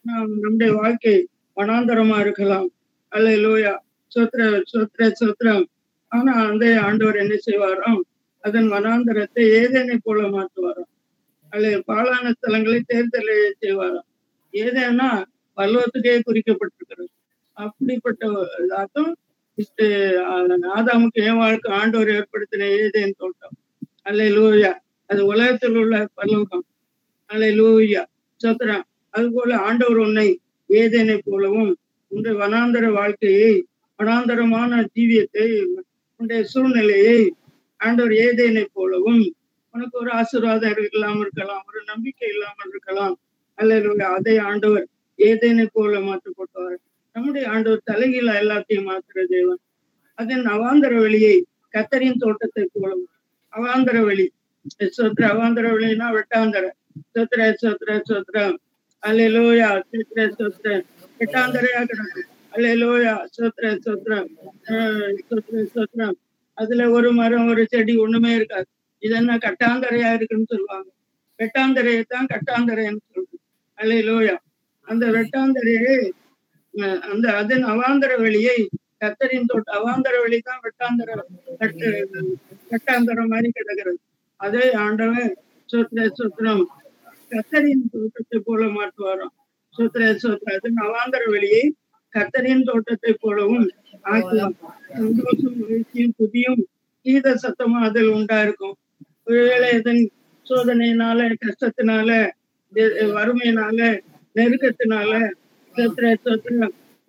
[0.05, 1.15] நாம் நம்முடைய வாழ்க்கை
[1.57, 2.67] வனாந்தரமா இருக்கலாம்.
[3.11, 3.73] அல்ல லோயா
[4.11, 4.41] சோத்ர
[4.71, 5.65] சோத்ர சொத்திரம்.
[6.11, 8.01] ஆனா அந்த ஆண்டவர் என்ன செய்வாராம்?
[8.43, 10.91] அதன் வனாந்தரத்தை ஏதேனை போல மாற்றுவாராம்.
[11.53, 13.31] அல்லது பாலான ஸ்தலங்களை தேர்தல்
[13.63, 14.07] செய்வாராம்.
[14.53, 15.09] ஏதேனா
[15.57, 17.09] பல்லவத்துக்கே குறிக்கப்பட்டிருக்கிறது.
[17.59, 18.23] அப்படிப்பட்ட
[18.61, 19.11] அதாக்கம்
[20.75, 23.55] ஆதாமுக்கு ஏவாளுக்கு ஆண்டவர் ஏற்படுத்தின ஏதேன் தோட்டம்
[24.03, 24.71] அல்ல லூயா
[25.09, 26.65] அது உலகத்தில் உள்ள பல்லோகம்
[27.29, 28.03] அல்ல லூயா
[28.41, 30.27] சத்திரம் அதுபோல ஆண்டவர் உன்னை
[30.69, 31.73] ஏதேனை போலவும்
[32.11, 33.51] உன்னுடைய வனாந்தர வாழ்க்கையை
[33.99, 35.47] வனாந்தரமான ஜீவியத்தை
[36.19, 37.19] உன்னுடைய சூழ்நிலையை
[37.79, 39.23] ஆண்டவர் ஏதேனை போலவும்
[39.75, 43.15] உனக்கு ஒரு ஆசீர்வாதம் இருக்கலாம் இருக்கலாம் ஒரு நம்பிக்கை இல்லாமல் இருக்கலாம்.
[43.57, 44.85] அல்ல அதை ஆண்டவர்
[45.19, 46.79] ஏதேனை போல மாற்றப்பட்டவர்.
[47.19, 49.61] நம்முடைய ஆண்டவர் தலைகீழ எல்லாத்தையும் மாற்றுற தேவன்.
[50.17, 51.33] அதன் அவாந்தர வழியை
[51.73, 53.09] கத்தரின் தோட்டத்தை போலவும்
[53.53, 54.25] அவாந்தர வழி
[54.97, 56.65] சோத்ர அவாந்தர வழினா வெட்டாந்தர.
[57.15, 58.55] சோத்ர சோத்ர சொத்திரம்
[59.03, 60.67] அல்லையிலோயா சோத்ர சோத்ர
[61.19, 64.29] வெட்டாந்தரையா கிடக்கும் அல்லோயா சோத்ர சொத்திரம்
[65.29, 66.17] சோத்ர சொத்திரம்
[66.57, 68.67] அதுல ஒரு மரம் ஒரு செடி ஒண்ணுமே இருக்காது.
[69.03, 70.89] இது கட்டாந்தரையா இருக்குன்னு சொல்லுவாங்க.
[71.39, 73.37] வெட்டாந்தரையை தான் கட்டாந்தரைன்னு சொல்றது
[73.77, 74.37] அல்லையிலோயா
[74.87, 75.99] அந்த வெட்டாந்தரையை
[77.11, 78.57] அந்த அதன் அவாந்தர வழியை
[79.01, 81.09] கத்தரின் தொட்டு அவாந்தர வழி தான் வெட்டாந்தர
[82.71, 83.99] வெட்டாந்தரம் மாதிரி கிடக்கிறது.
[84.39, 85.29] அதே ஆண்டவன்
[85.69, 86.63] சொத்திர சொத்திரம்
[87.31, 89.33] கத்தரின் தோட்டத்தை போல மாற்றுவாராம்.
[89.75, 91.63] சொத்திர சொத்திர அதன் அவாந்தர வழியை
[92.13, 93.67] கத்தரின் தோட்டத்தை போலவும்
[94.11, 94.55] ஆக்கலாம்
[94.99, 96.61] சந்தோஷம் மகிழ்ச்சியும் புதியும்
[97.05, 98.75] கீத சத்தமும் அதில் உண்டா இருக்கும்
[99.27, 100.01] ஒருவேளை இதன்
[100.45, 102.09] சோதனையினால கஷ்டத்தினால
[103.15, 103.77] வறுமையினால
[104.35, 105.11] நெருக்கத்தினால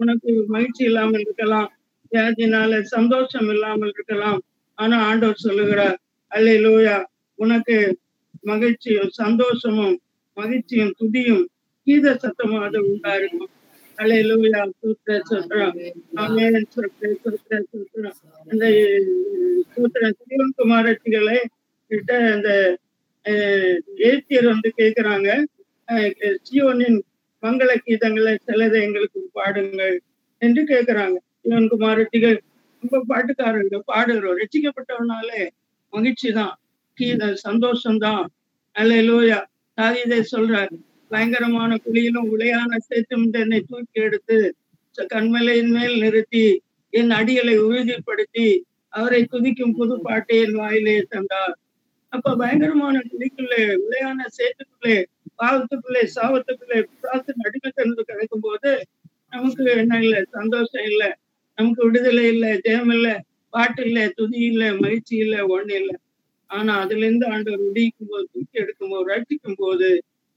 [0.00, 1.68] உனக்கு மகிழ்ச்சி இல்லாமல் இருக்கலாம்.
[2.12, 4.40] வியாதினால சந்தோஷம் இல்லாமல் இருக்கலாம்.
[4.78, 5.96] ஆனா ஆண்டவர் சொல்லுகிறார்
[6.30, 6.96] அல்லை லோயா
[7.38, 7.76] உனக்கு
[8.50, 9.96] மகிழ்ச்சியும் சந்தோஷமும்
[10.37, 11.44] மகிழ்ச்சியும் துதியும்
[11.87, 13.50] கீத சத்தமும் அது உண்டா இருக்கும்
[13.98, 15.74] அல்ல லோயா சூத்திர சத்திரம்
[16.24, 18.18] ஆமேன் சத்திர சத்திர சத்திரம்
[18.52, 18.66] இந்த
[19.74, 21.38] சூத்திர சிவகுமாரத்திகளை
[21.90, 22.50] கிட்ட அந்த
[24.09, 25.28] ஏத்தியர் வந்து கேக்குறாங்க.
[26.46, 26.98] சியோனின்
[27.42, 29.96] மங்கள கீதங்களை சிலதை எங்களுக்கு பாடுங்கள்
[30.42, 32.38] என்று கேட்கிறாங்க சிவன் குமாரட்டிகள்
[32.83, 35.42] ரொம்ப பாட்டுக்காரங்க பாடுகிறோம் ரசிக்கப்பட்டவனாலே
[35.92, 36.55] மகிழ்ச்சி தான்
[36.98, 38.26] கீத சந்தோஷம்தான்.
[38.76, 39.38] அல்ல லோயா
[39.79, 40.76] தாவீதை சொல்றாரு
[41.11, 44.37] பயங்கரமான குழியிலும் உளையான சேற்றும் என்னை தூக்கி எடுத்து
[45.14, 46.44] கண்மலையின் மேல் நிறுத்தி
[46.92, 48.46] என் அடிகளை உறுதிப்படுத்தி
[48.92, 51.55] அவரை துதிக்கும் புது பாட்டை என் வாயிலே தந்தார்.
[52.12, 54.96] அப்ப பயங்கரமான குழிக்குள்ளே உளையான சேத்துக்குள்ளே
[55.40, 56.79] பாவத்துக்குள்ளே சாவத்துக்குள்ளே
[57.80, 58.70] பிசாசின் கிடைக்கும் போது
[59.32, 61.08] நமக்கு என்ன இல்லை சந்தோஷம் இல்லை.
[61.58, 63.14] நமக்கு விடுதலை இல்லை ஜெயம் இல்லை
[63.52, 65.96] பாட்டு இல்லை துதி இல்லை மகிழ்ச்சி இல்லை ஒண்ணு இல்லை.
[66.50, 69.88] ஆனா அதுல இருந்து ஆண்டவர் விடிக்கும் போது தூக்கி எடுக்கும் போது ரட்சிக்கும் போது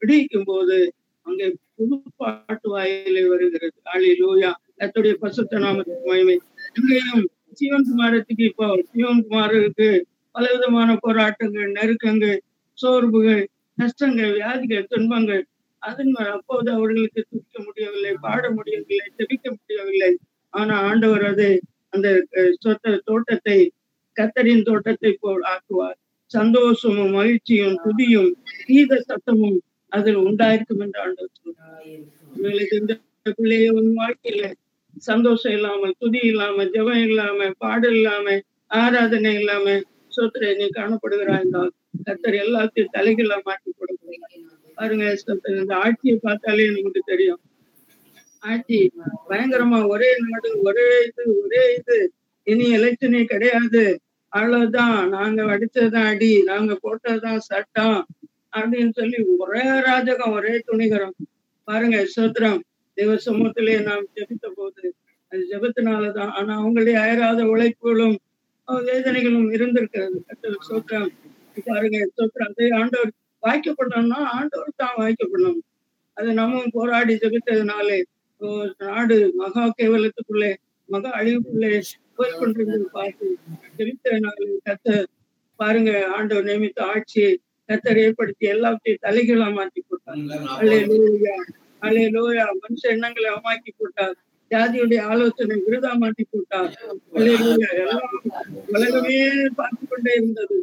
[0.02, 0.78] விடுவிக்கும் போது
[1.26, 3.78] அங்கே புது பாட்டு வாயிலே வருகிறது.
[3.94, 6.36] ஆளி லூயா கத்துடைய பசுத்த நாமத்துக்கு மகிமை.
[6.80, 7.24] இங்கேயும்
[7.60, 9.90] சிவன்குமாரத்துக்கு இப்போ சிவன்குமாருக்கு
[10.36, 12.38] பலவிதமான போராட்டங்கள் நெருக்கங்கள்
[12.78, 13.44] சோர்வுகள்
[13.78, 15.44] நஷ்டங்கள் வியாதிகள் துன்பங்கள்
[15.84, 20.12] அதன் அப்போது அவர்களுக்கு துடிக்க முடியவில்லை பாட முடியவில்லை செபிக்க முடியவில்லை.
[20.54, 21.48] ஆனா ஆண்டவர் அது
[21.94, 22.08] அந்த
[22.64, 23.58] சொத்த தோட்டத்தை
[24.16, 25.98] கத்தரின் தோட்டத்தை போல் ஆக்குவார்.
[26.32, 29.60] சந்தோஷமும் மகிழ்ச்சியும் துதியும் கீத சத்தமும்
[29.92, 31.88] அதில் உண்டாயிருக்கும் என்று ஆண்டவர் சொன்னார்
[32.36, 32.94] இவங்களுக்கு இந்த
[33.38, 34.46] பிள்ளைய உன் வாழ்க்கையில
[35.04, 38.36] சந்தோஷம் இல்லாம துதி இல்லாம ஜபம் இல்லாம பாடல் இல்லாம
[38.72, 39.76] ஆராதனை இல்லாம
[40.14, 41.72] சோத்திர நீ காணப்படுகிறாய் என்றால்
[42.08, 44.34] கத்தர் எல்லாத்தையும் தலைகளா மாற்றி கொடுக்கிறார்
[44.76, 45.06] பாருங்க
[45.48, 47.40] இந்த ஆட்சியை பார்த்தாலே நமக்கு தெரியும்.
[48.40, 48.92] ஆட்சி
[49.30, 52.12] பயங்கரமா ஒரே நாடு ஒரே இது ஒரே இது.
[52.44, 54.00] இனி எலெக்ஷனே கிடையாது.
[54.30, 55.10] அவ்வளவுதான்.
[55.10, 56.44] நாங்க அடிச்சதுதான் அடி.
[56.44, 58.06] நாங்க போட்டதுதான் சட்டம்
[58.58, 61.18] அப்படின்னு சொல்லி ஒரே ராஜகம் ஒரே துணிகரம்.
[61.64, 62.60] பாருங்க சோத்திரம்.
[62.94, 64.94] தேவ சமூகத்திலே நாம் ஜெபித்த போது
[65.30, 66.32] அது ஜபத்தினாலதான்.
[66.40, 68.18] ஆனா அவங்களுடைய அயராத உழைப்புகளும்
[68.68, 70.24] வேதனைகளும் இருந்திருக்கிறது.
[70.28, 71.12] கர்த்தர் சோத்திரம்.
[71.66, 72.52] பாருங்க சோத்திரம்.
[72.52, 73.12] அதே ஆண்டவர்
[73.44, 75.62] வாய்க்கப்படணும்னா ஆண்டவர் தான் வாய்க்கப்படணும்.
[76.18, 78.00] அது நம்ம போராடி ஜெபித்ததுனாலே
[78.84, 80.52] நாடு மகா கேவலத்துக்குள்ளே
[80.90, 81.72] மகா அழிவுக்குள்ளே
[82.18, 83.28] போய் கொண்டிருந்தது பார்த்து
[83.78, 84.98] ஜெபித்ததுனாலே கத்த
[85.60, 87.32] பாருங்க ஆண்டவர் நியமித்த ஆட்சியை
[87.70, 90.20] கத்தர் ஏற்படுத்தி எல்லாத்தையும் தலைகளா மாற்றி போட்டார்
[90.58, 91.36] அல்லேலூயா
[91.82, 94.16] அல்லேலூயா மனுஷ எண்ணங்களை அவமாக்கி போட்டார்
[94.52, 96.74] ஜாதியுடைய ஆலோசனை விருதா மாட்டி போட்டார்
[97.18, 98.18] அல்லேலூயா எல்லாம்
[98.74, 99.18] உலகமே
[99.60, 100.58] பார்த்து கொண்டே இருந்தது.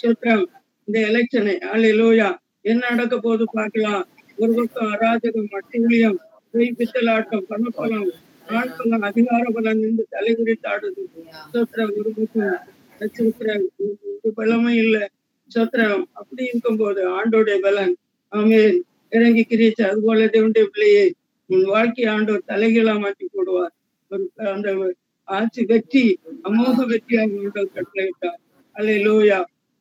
[0.00, 0.46] சூத்திரம்
[0.88, 2.28] இந்த எலெக்ஷனை அலையிலோயா
[2.70, 4.04] என்ன நடக்க போது பார்க்கலாம்.
[4.38, 6.18] ஒரு பக்கம் அராஜகம் மட்டியம்
[6.54, 8.06] பொய் பித்தலாட்டம் பணப்பலம்
[8.48, 11.02] ஆண்பலம் அதிகார பலம் நின்று தலைகுறித்தாடுது
[11.52, 12.54] சோத்திரம் ஒரு பக்கம்
[13.16, 13.66] சோத்திரம்
[14.12, 15.02] ஒரு பலமும் இல்லை.
[15.50, 17.94] சோத்திரம் அப்படி இருக்கும்போது ஆண்டோடைய பலன்.
[18.32, 18.78] ஆமென்.
[19.12, 21.04] இறங்கி கிரிச்சு அது போல தேவனுடைய பிள்ளையை
[21.50, 23.74] உன் வாழ்க்கை ஆண்டவர் தலைகீழா மாற்றி போடுவார்.
[24.10, 24.24] ஒரு
[24.54, 24.68] அந்த
[25.28, 26.04] ஆட்சி வெற்றி
[26.48, 28.40] அமோக வெற்றியாக ஆண்டவர் கட்டளையிட்டார்.
[28.76, 29.38] அல்ல லோயா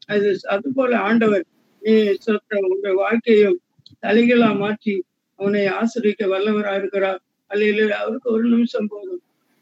[0.10, 1.46] அது அது போல ஆண்டவர்
[1.82, 1.94] நீ
[2.26, 3.58] சொல்ற உங்க வாழ்க்கையும்
[4.06, 4.96] தலைகளா மாற்றி
[5.40, 7.20] அவனை ஆசிரிக்க வல்லவரா இருக்கிறார்.
[7.52, 9.22] அல்ல அவருக்கு ஒரு நிமிஷம் போதும்.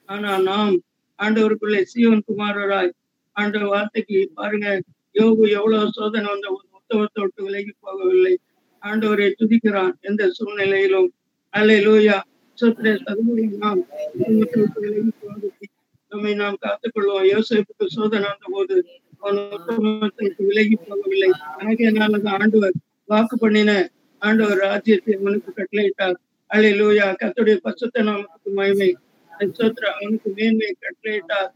[0.10, 0.76] ஆனா நாம்
[1.20, 2.92] ஆண்டவருக்குள்ளே சீவன் குமாரராய்
[3.36, 4.68] ஆண்டவர் வார்த்தைக்கு பாருங்க
[5.16, 8.34] யோகு எவ்வளவு சோதனை வந்த ஒரு உத்தவத்தை விட்டு விலகி போகவில்லை.
[8.84, 11.10] ஆண்டவரை துதிக்கிறான் எந்த சூழ்நிலையிலும்.
[11.54, 12.18] அல்ல லூயா
[12.58, 13.82] சொத்திர சதுமுறை நாம்
[14.18, 15.66] விலகி போவதற்கு
[16.12, 17.26] நம்மை நாம் காத்துக்கொள்வோம்.
[17.34, 18.76] யோசிப்புக்கு சோதனை வந்த போது
[20.38, 26.16] விலகி போகவில்லை ஆகியனாலதான் ஆண்டவர் வாக்கு பண்ணின ஆண்டவர் ராஜ்யத்தை அவனுக்கு கட்டளையிட்டார்.
[26.48, 28.96] அலை லூயா கத்துடைய பசுத்த நாமத்துக்கு மகிமை.
[29.32, 31.52] அவனுக்கு மேன்மை கட்டளையிட்டார்.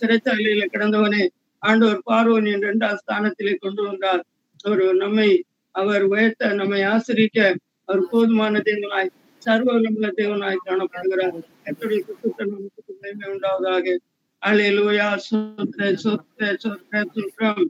[0.00, 1.28] சிறைச்சாலையில கிடந்தவனே
[1.58, 4.22] ஆண்டவர் பார்வனின் இரண்டாம் ஸ்தானத்திலே கொண்டு வந்தார்.
[4.64, 9.78] அவர் நம்மை அவர் உயர்த்த நம்மை ஆசிரிக்க அவர் போதுமான தேவனாய் சர்வ
[10.20, 11.36] தேவனாய் காணப்படுகிறார்.
[11.64, 13.96] கத்துடைய பசுத்த நாமத்துக்கு மேன்மை உண்டாவதாக.
[14.42, 17.64] அலையலூயா சொத்த சொத்த சொத்த சுற்றம்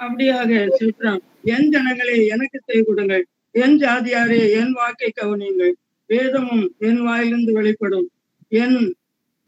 [0.00, 1.22] அப்படியாக சுற்றம்
[1.54, 3.24] என் ஜனங்களே எனக்கு செய்து கொடுங்கள்.
[3.50, 5.74] என் ஜாதியாரே என் வாக்கை கவனியுங்கள்.
[6.10, 8.08] வேதமும் என் வாயிலிருந்து வெளிப்படும்.
[8.52, 8.78] என்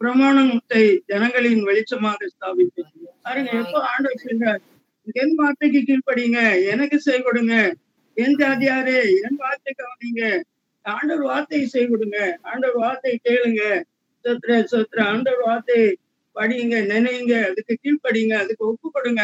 [0.01, 2.93] பிரமாணத்தை ஜனங்களின் வெளிச்சமாக ஸ்தாபிப்பேன்.
[3.23, 4.63] பாருங்க எப்போ ஆண்டவர் சொல்றார்?
[5.21, 6.39] என் வார்த்தைக்கு கீழ்ப்படிங்க
[6.73, 7.55] எனக்கு செய் கொடுங்க.
[8.17, 10.23] என் ஜாதியாரே என் வார்த்தை கவனிங்க
[10.85, 12.19] ஆண்டவர் வார்த்தையை செய் கொடுங்க.
[12.43, 13.63] ஆண்டவர் வார்த்தையை கேளுங்க.
[14.27, 15.89] சொத்திர சொத்திர ஆண்டவர் வார்த்தையை
[16.37, 19.23] படியுங்க நினைங்க அதுக்கு கீழ்ப்படிங்க அதுக்கு ஒப்பு கொடுங்க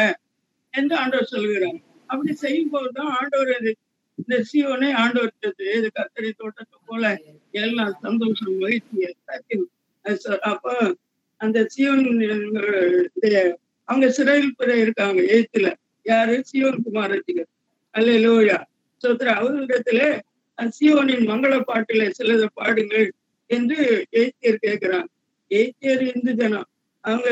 [0.75, 1.79] என்று ஆண்டவர் சொல்கிறார்.
[2.11, 3.53] அப்படி செய்யும் போதுதான் ஆண்டவர்
[4.19, 5.33] இந்த சீவனை ஆண்டவர்
[5.75, 7.05] இது கத்தரி தோட்டத்தை போல
[7.61, 9.69] எல்லாம் சந்தோஷம் மகிழ்ச்சி எல்லாத்தையும்
[10.51, 10.67] அப்ப
[11.41, 12.05] அந்த சீவன்
[13.89, 15.69] அவங்க சிறையில் பிற இருக்காங்க எழுத்துல
[16.07, 16.35] யாரு?
[16.51, 17.51] சீவன் குமாரத்திகர்
[17.95, 18.59] அல்ல லோயா
[19.05, 20.01] சோத்திர அவர்களிடத்துல
[20.59, 23.09] அஹ் சீவனின் மங்கள பாட்டுல சிலதை பாடுங்கள்.
[23.53, 23.79] என்று
[24.21, 25.09] எய்த்தியர் கேட்கிறாங்க
[25.51, 26.69] எய்த்தியர் இந்து ஜனம்.
[27.05, 27.29] அவங்க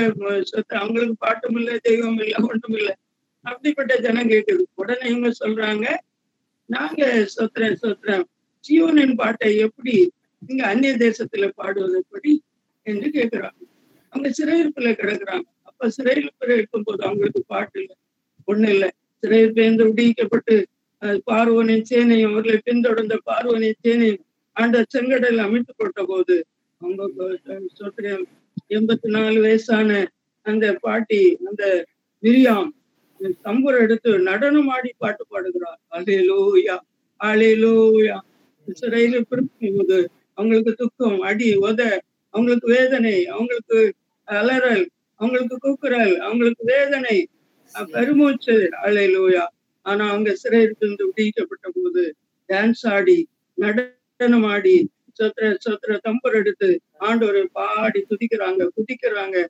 [0.51, 2.95] சொத்து அவங்களுக்கு பாட்டும் இல்லை தெய்வம் இல்லை ஒன்றும் இல்லை
[3.45, 5.87] அப்படிப்பட்ட ஜனம் கேட்குது உடனே இவங்க சொல்றாங்க
[6.69, 7.03] நாங்க
[7.37, 8.25] சொத்துறேன் சொத்துறேன்
[8.65, 9.95] ஜீவனின் பாட்டை எப்படி
[10.43, 12.33] இங்க அந்நிய தேசத்துல பாடுவது எப்படி
[12.87, 13.59] என்று கேட்கிறாங்க.
[14.13, 15.47] அவங்க சிறையிருப்புல கிடக்குறாங்க.
[15.69, 17.97] அப்ப சிறையிருப்புல இருக்கும்போது அவங்களுக்கு பாட்டு இல்லை
[18.49, 18.91] ஒண்ணு இல்லை.
[19.23, 20.55] சிறையில் பேர்ந்து விடுவிக்கப்பட்டு
[21.29, 24.25] பார்வனின் சேனையும் அவர்களை பின்தொடர்ந்த பார்வனின் சேனையும்
[24.57, 26.37] ஆண்ட செங்கடல் அமைத்து போட்ட போது
[26.81, 27.03] அவங்க
[28.71, 29.91] எண்பத்தி நாலு வயசான
[30.47, 31.65] அந்த பாட்டி அந்த
[32.23, 32.69] மிரியாம்
[33.45, 35.81] தம்புரை எடுத்து நடனம் ஆடி பாட்டு பாடுகிறார்
[37.21, 38.19] அலை லோயா
[38.77, 39.99] சிறையில பிறக்கும் போது
[40.39, 41.83] அவங்களுக்கு துக்கம் அடி உத
[42.35, 43.79] அவங்களுக்கு வேதனை அவங்களுக்கு
[44.29, 44.85] அலறல்
[45.21, 47.17] அவங்களுக்கு கூக்குரல் அவங்களுக்கு வேதனை
[47.93, 49.45] பெருமூச்சு அலை லோயா
[49.87, 52.05] ஆனா அவங்க சிறையிலிருந்து விடுவிக்கப்பட்ட போது
[52.49, 53.19] டான்ஸ் ஆடி
[53.59, 53.79] நட
[54.21, 59.47] ஆடி சொத்திர சொத்திர தம்பர் எடுத்து ஆண்டவரை பாடி துதிக்கிறாங்க குதிக்கிறாங்க.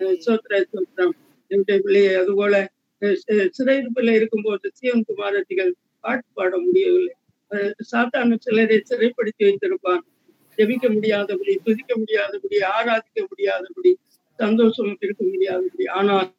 [0.00, 1.14] சொத்திர சொத்திரம்.
[1.46, 2.68] என்னுடைய பிள்ளையை அதுபோல
[3.00, 7.14] அஹ் சிறையிருப்பில் இருக்கும்போது சிவன் குமாரத்திகள் பாட்டு பாட முடியவில்லை.
[7.92, 10.02] சாத்தான சிலரை சிறைப்படுத்தி வைத்திருப்பான்
[10.58, 13.96] ஜெபிக்க முடியாதபடி துதிக்க முடியாதபடி ஆராதிக்க முடியாதபடி
[14.36, 15.86] சந்தோஷம் இருக்க முடியாதபடி.
[15.86, 16.32] ஆனால்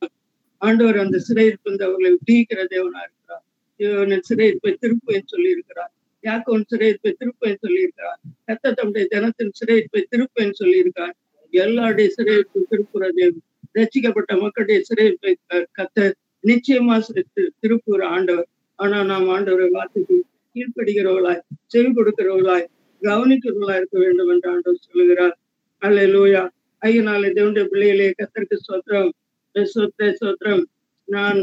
[0.57, 3.43] ஆண்டவர் அந்த சிறையிருப்பு அவர்களை விடுவிக்கிற தேவனா இருக்கிறார்.
[3.79, 5.91] தேவனின் சிறையிருப்பை திருப்புவேன் சொல்லி இருக்கிறார்
[6.25, 11.15] யாக்கோன் சிறையிருப்பை திருப்பேன் சொல்லியிருக்கார் கத்த தம்முடைய தினத்தின் சிறையிருப்பை திருப்பேன் சொல்லியிருக்கார்
[11.53, 13.43] எல்லாருடைய சிறையிருப்பு திருப்புற தேவன்
[13.77, 15.33] ரட்சிக்கப்பட்ட மக்களுடைய சிறையிருப்பை
[15.79, 16.07] கத்த
[16.43, 16.95] நிச்சயமா
[17.61, 18.47] திருப்புகிற ஆண்டவர்.
[18.79, 20.15] ஆனா நாம் ஆண்டவரை வார்த்தைக்கு
[20.55, 21.41] கீழ்ப்படுகிறவர்களாய்
[21.73, 22.65] செவி கொடுக்கிறவர்களாய்
[23.01, 25.35] கவனிக்கிறவர்களாய் இருக்க வேண்டும் என்று ஆண்டவர் சொல்லுகிறார்.
[25.81, 26.43] அல்ல லூயா
[26.81, 29.11] ஐயனாலே தேவனுடைய பிள்ளைகளே கத்தருக்கு சோத்திரம்
[29.55, 30.63] சோத்திர சோத்திரம்
[31.07, 31.39] நான்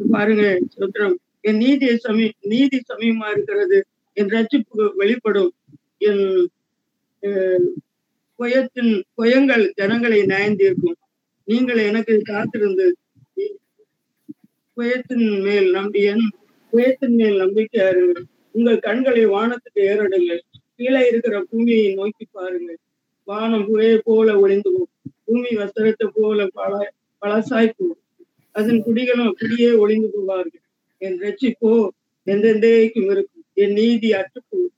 [0.00, 0.44] பாருங்க
[0.76, 1.16] சோத்திரம்
[1.48, 3.78] என் நீதியை சமீ நீதி சமயமா இருக்கிறது.
[4.18, 5.52] என் ரட்சிப்பு வெளிப்படும்.
[5.98, 6.24] என்
[7.22, 7.68] அஹ்,
[9.76, 10.98] ஜனங்களை நயந்திருக்கும்.
[11.48, 12.86] நீங்கள் எனக்கு காத்திருந்து
[14.76, 16.02] குயத்தின் மேல் நம்பி
[16.72, 20.42] குயத்தின் மேல் நம்பிக்கை இருங்கள் உங்கள் கண்களை வானத்துக்கு ஏறடுங்கள்.
[20.76, 22.78] கீழே இருக்கிற பூமியை நோக்கி பாருங்கள்.
[23.28, 24.90] வானம் புகையை போல ஒளிந்து போகும்
[25.24, 26.72] பூமி வஸ்திரத்தை போல பல
[27.22, 28.02] பழசாய் போகும்
[28.54, 30.64] அதன் குடிகளும் குடியே ஒளிந்து போவார்கள்.
[31.02, 31.72] என் ரட்சிப்போ
[32.26, 33.37] எந்தெந்தேக்கும் இருக்கும்.
[33.58, 34.74] என் நீதி அற்றுப்போகுது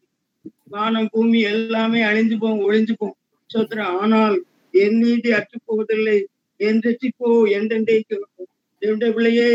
[0.69, 3.19] வானம் பூமி எல்லாமே அழிஞ்சு போகும் ஒளிஞ்சு போகும்
[3.51, 4.37] சோத்திரம் ஆனால்
[4.75, 6.19] என் நீதி அற்று போவதில்லை
[6.61, 8.16] என் ரசிப்போ எந்தெந்தேக்கு
[8.83, 9.51] என்னுடைய பிள்ளையே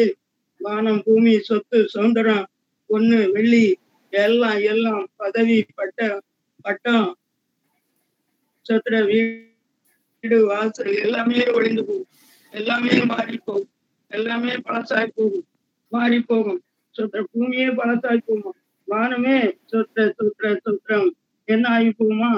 [0.62, 2.46] வானம் பூமி சொத்து சுதந்திரம்
[2.90, 3.66] பொண்ணு வெள்ளி
[4.14, 6.00] எல்லாம் எல்லாம் பதவி பட்ட
[6.66, 7.08] பட்டம்
[8.66, 12.12] சத்திர வீடு வாசல் எல்லாமே ஒழிந்து போகும்
[12.54, 13.72] எல்லாமே மாறி போகும்
[14.12, 15.46] எல்லாமே பழசாய் போகும்
[15.92, 16.62] மாறி போகும்
[16.96, 19.38] சொத்திர பூமியே பழசாய் போகும் வானமே
[19.72, 21.10] சொத்திர சொத்திர சுத்திரம்
[21.48, 22.32] என்ன ஆகி போகுமா?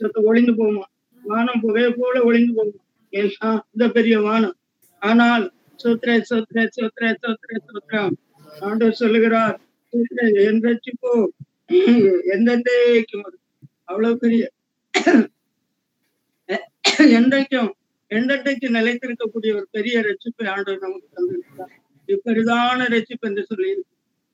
[0.00, 0.84] சொத்து ஒளிந்து போகுமா?
[1.24, 2.80] வானம் புகை போல ஒளிந்து போகுமா?
[3.12, 4.56] எல்லாம் இந்த பெரிய வானம்.
[5.02, 5.44] ஆனால்
[5.78, 8.14] சொத்திர சொத்திர சொத்திர சொத்திர சொத்திரம்
[8.68, 9.56] ஆண்டவர் சொல்லுகிறார்
[9.92, 11.12] சொத்திர என் ரட்சிப்போ
[12.34, 13.28] எந்தெந்தைக்கும்
[13.90, 14.42] அவ்வளவு பெரிய.
[17.18, 17.70] என்றைக்கும்
[18.10, 21.72] என்றைக்கு நிலைத்திருக்கக்கூடிய ஒரு பெரிய ரட்சிப்பை ஆண்டவர் நமக்கு தந்திருக்கிறார்.
[22.08, 23.70] இப்பெரிதான ரட்சிப்பு என்று சொல்லி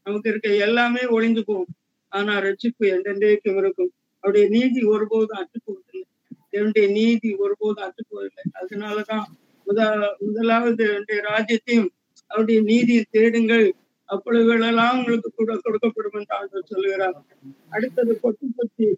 [0.09, 1.73] நமக்கு இருக்க எல்லாமே ஒளிந்து போகும்.
[2.13, 3.91] ஆனா ரட்சிப்பு என்றென்றைக்கும் இருக்கும்.
[4.25, 6.07] அவருடைய நீதி ஒருபோதும் அற்று போவதில்லை.
[6.51, 8.45] என்னுடைய நீதி ஒருபோதும் அற்று போவதில்லை.
[8.61, 9.27] அதனாலதான்
[9.67, 11.91] முதல் முதலாவது என்னுடைய ராஜ்யத்தையும்
[12.31, 13.67] அவருடைய நீதியை தேடுங்கள்.
[14.09, 17.17] அப்பொழுதுகளெல்லாம் உங்களுக்கு கூட கொடுக்கப்படும் என்று ஆண்டவர் சொல்லுகிறார்.
[17.69, 18.89] அடுத்தது பொட்டு பொத்தி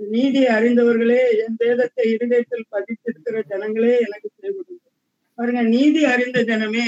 [0.00, 4.86] நீதி அறிந்தவர்களே என் வேதத்தை இருதயத்தில் பதித்திருக்கிற ஜனங்களே எனக்கு செய்யப்படுங்க
[5.38, 6.86] பாருங்க நீதி அறிந்த ஜனமே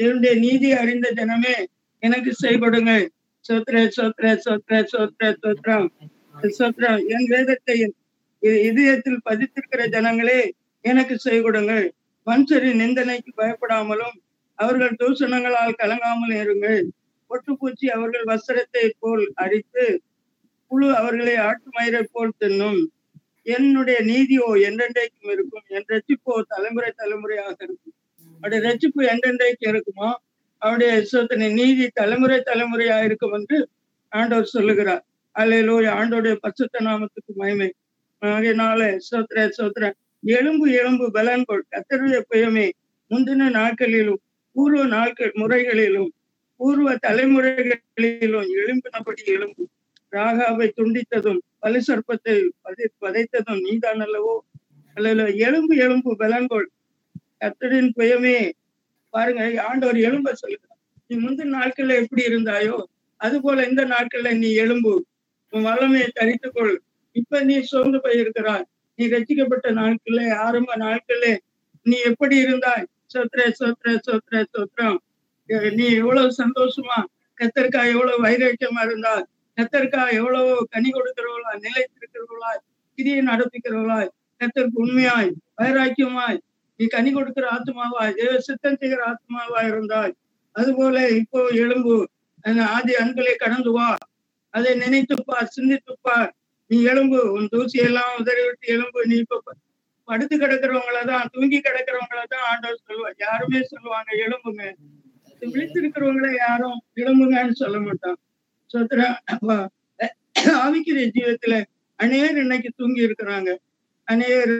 [0.00, 1.54] தேவனுடைய நீதி அறிந்த ஜனமே
[2.02, 3.04] எனக்கு செய்படுங்கள்
[3.44, 5.88] சோத்ர சோத்ர சோத்ர சோத்ர சோத்ரம்
[6.58, 7.76] சோத்ரம் என் வேதத்தை
[8.68, 10.40] இதயத்தில் பதித்திருக்கிற ஜனங்களே
[10.84, 11.86] எனக்கு செய்கொடுங்கள்
[12.26, 14.16] மனுஷரின் நிந்தனைக்கு பயப்படாமலும்
[14.58, 16.80] அவர்கள் தூஷணங்களால் கலங்காமல் இருங்கள்.
[17.30, 19.84] பொட்டுப்பூச்சி அவர்கள் வஸ்திரத்தை போல் அடித்து
[20.70, 22.80] புழு அவர்களை ஆட்டு மயிரை போல் தின்னும்.
[23.46, 25.64] என்னுடைய நீதியோ என்றென்றைக்கும் இருக்கும்.
[25.76, 27.94] என் ரட்சிப்போ தலைமுறை தலைமுறையாக இருக்கும்.
[28.40, 30.10] அவருடைய ரட்சிப்பு என்றென்றைக்கு இருக்குமோ?
[30.60, 33.68] அவருடைய சோதனை நீதி தலைமுறை தலைமுறையா இருக்கும் என்று
[34.08, 35.04] ஆண்டவர் சொல்லுகிறார்.
[35.38, 37.74] அல்லோ ஆண்டோடைய பசுத்த நாமத்துக்கு மகிமை.
[38.20, 39.92] ஆகையினால சோத்திர சோத்திர
[40.22, 42.70] எலும்பு எலும்பு பலன்கொள் கத்தருடைய புயமே
[43.10, 44.20] முந்தின நாட்களிலும்
[44.52, 46.12] பூர்வ நாட்கள் முறைகளிலும்
[46.56, 49.68] பூர்வ தலைமுறைகளிலும் எழும்பினபடி எலும்பு.
[50.12, 54.38] ராகாவை துண்டித்ததும் பலி சர்ப்பத்தை பதை- பதைத்ததும் நீதான் அல்லவோ?
[54.94, 56.64] அல்ல எலும்பு எலும்பு பலன்கொள்
[57.40, 58.50] கத்தரின் புயமே
[59.14, 60.78] பாருங்க ஆண்டவர் எலும்ப சொல்லுகிறார்.
[61.10, 62.76] நீ முந்தின நாட்கள்ல எப்படி இருந்தாயோ
[63.20, 64.92] அது போல இந்த நாட்கள்ல நீ எலும்பு
[65.52, 66.74] உன் வல்லமையை தரித்துக்கொள்.
[67.16, 68.66] இப்ப நீ சோர்ந்து போயிருக்கிறாய்.
[68.98, 71.26] நீ ரசிக்கப்பட்ட நாட்கள்ல ஆரம்ப நாட்கள்ல
[71.86, 72.84] நீ எப்படி இருந்தாய்?
[73.14, 74.98] சோத்ர சோத்ர சோத்ர சோத்ரம்
[75.78, 76.98] நீ எவ்வளவு சந்தோஷமா
[77.38, 79.14] கத்தர்க்கா எவ்வளவு வைராக்கியமா இருந்தா
[79.58, 82.60] கத்தர்க்கா எவ்வளவு கனி கொடுக்கிறவளா நிலைத்திருக்கிறவளாய்
[82.98, 86.38] கிரியை நடப்பிக்கிறவளாய் கத்தருக்கு உண்மையாய் வைராக்கியமாய்
[86.80, 88.12] நீ கனி கொடுக்கிற ஆத்மாவாய்
[88.46, 90.12] சித்தம் செய்கிற ஆத்மாவா இருந்தாய்.
[90.56, 91.94] அதுபோல இப்போ எலும்பு
[92.44, 93.88] அந்த ஆதி அன்களை கடந்து வா.
[94.54, 96.16] அதை நினைத்துப்பா சிந்தித்துப்பா.
[96.70, 99.40] நீ எலும்பு உன் தூசி எல்லாம் உதறி விட்டு எலும்பு நீ இப்ப
[100.08, 104.64] படுத்து கிடக்கிறவங்களதான் தூங்கி கிடக்கிறவங்களதான் ஆண்டவர் சொல்லுவா யாருமே சொல்லுவாங்க எலும்புங்க
[105.42, 108.18] விழித்திருக்கிறவங்கள யாரும் எலும்புங்கன்னு சொல்ல மாட்டான்.
[108.70, 109.56] சோத்ரா அப்பா,
[111.16, 111.54] ஜீவத்துல
[112.00, 113.50] அநேர் இன்னைக்கு தூங்கி இருக்கிறாங்க.
[114.08, 114.52] அநேர்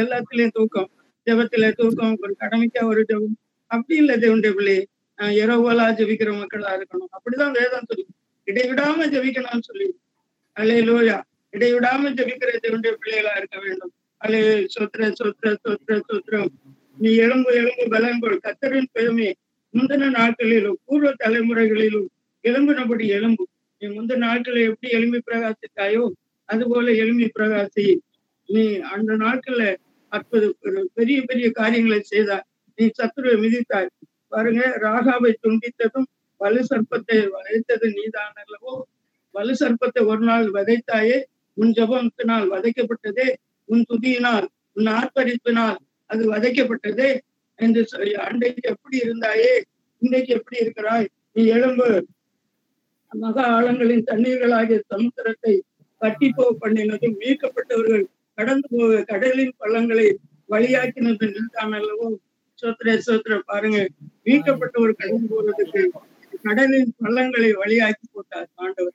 [0.00, 0.90] எல்லாத்துலயும் தூக்கம்.
[1.28, 3.36] ஜபத்துல தூக்கம் ஒரு கடமைக்கா ஒரு ஜபம்.
[3.70, 4.78] அப்படி இல்ல தேவனுடைய பிள்ளை.
[5.40, 7.10] இரவுலா ஜெபிக்கிற மக்களா இருக்கணும்.
[7.16, 8.06] அப்படிதான் வேதம் சொல்லி
[8.50, 9.88] இடைவிடாம ஜபிக்கணும்னு சொல்லி
[10.56, 11.16] அலே லோயா
[11.56, 13.92] இடைவிடாம ஜெபிக்கிற தேவனுடைய பிள்ளைகளா இருக்க வேண்டும்.
[14.24, 14.40] அலே
[14.74, 16.48] சொத்ர சொத்ர சொத்ர சொத்ரம்
[16.98, 19.28] நீ எலும்பு எலும்பு பலங்கொள் கத்தரின் பெருமை
[19.74, 22.08] முந்தின நாட்களிலும் பூர்வ தலைமுறைகளிலும்
[22.44, 23.44] எலும்பினபடி எலும்பு
[23.78, 26.04] நீ முந்தின நாட்களில் எப்படி எலும்பி பிரகாசித்தாயோ
[26.48, 27.84] அதுபோல எலும்பி பிரகாசி.
[28.48, 28.64] நீ
[28.94, 29.64] அந்த நாட்கள்ல
[30.12, 30.44] அற்புத
[30.94, 32.44] பெரிய பெரிய காரியங்களை செய்தார்.
[32.78, 33.90] நீ சத்துருவை மிதித்தாய்.
[34.32, 36.08] பாருங்க ராகாவை துண்டித்ததும்
[36.40, 38.74] வலு சர்ப்பத்தை வதைத்தது நீதான் அல்லவோ?
[39.34, 41.18] வலு சர்ப்பத்தை ஒரு நாள் விதைத்தாயே
[41.56, 43.28] உன் ஜபத்தினால் வதைக்கப்பட்டதே
[43.68, 45.78] உன் துதியினால் உன் ஆர்ப்பரிப்பினால்
[46.10, 47.10] அது வதைக்கப்பட்டதே.
[47.58, 49.52] என்று சொல்லி அன்றைக்கு எப்படி இருந்தாயே
[50.02, 51.06] இன்றைக்கு எப்படி இருக்கிறாய்?
[51.32, 51.88] நீ எழும்பு.
[53.12, 55.54] மகா ஆழங்களின் தண்ணீர்களாகிய சமுத்திரத்தை
[56.00, 58.04] கட்டி போக பண்ணினதும் மீட்கப்பட்டவர்கள்
[58.38, 62.08] கடந்து போக கடலின் பள்ளங்களை வழியாக்கினது நின்றான் அல்லவோ?
[62.62, 63.88] சோத்திர சோத்திர பாருங்க.
[64.24, 65.82] மீட்கப்பட்டவர் கடந்து போறதுக்கு
[66.42, 68.92] கடலின் பள்ளங்களை வழியாக்கி போட்டார் ஆண்டவர்.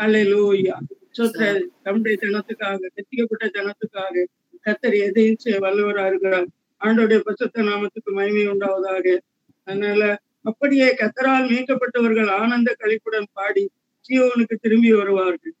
[0.00, 0.76] அல்லேலூயா.
[1.18, 4.24] சோத்திர தம்முடைய ஜனத்துக்காக ரசிக்கப்பட்ட ஜனத்துக்காக
[4.64, 6.46] கத்தர் எதையும் செய்ய வல்லவரா இருக்கிறார்.
[6.80, 9.18] ஆண்டோடைய பசத்த நாமத்துக்கு மகிமை உண்டாவதாக.
[9.64, 13.70] அதனால அப்படியே கத்தரால் மீட்கப்பட்டவர்கள் ஆனந்த கழிப்புடன் பாடி
[14.08, 15.54] சீயோனுக்கு திரும்பி வருவார்கள்.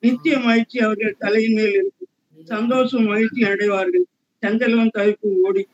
[0.00, 1.99] நித்திய மகிழ்ச்சி அவர்கள் தலையின் மேல் இருக்கும்.
[2.44, 4.06] சந்தோஷம் மகிழ்ச்சி அடைவார்கள்.
[4.42, 5.68] சந்தலம் தவிப்பு ஓடி.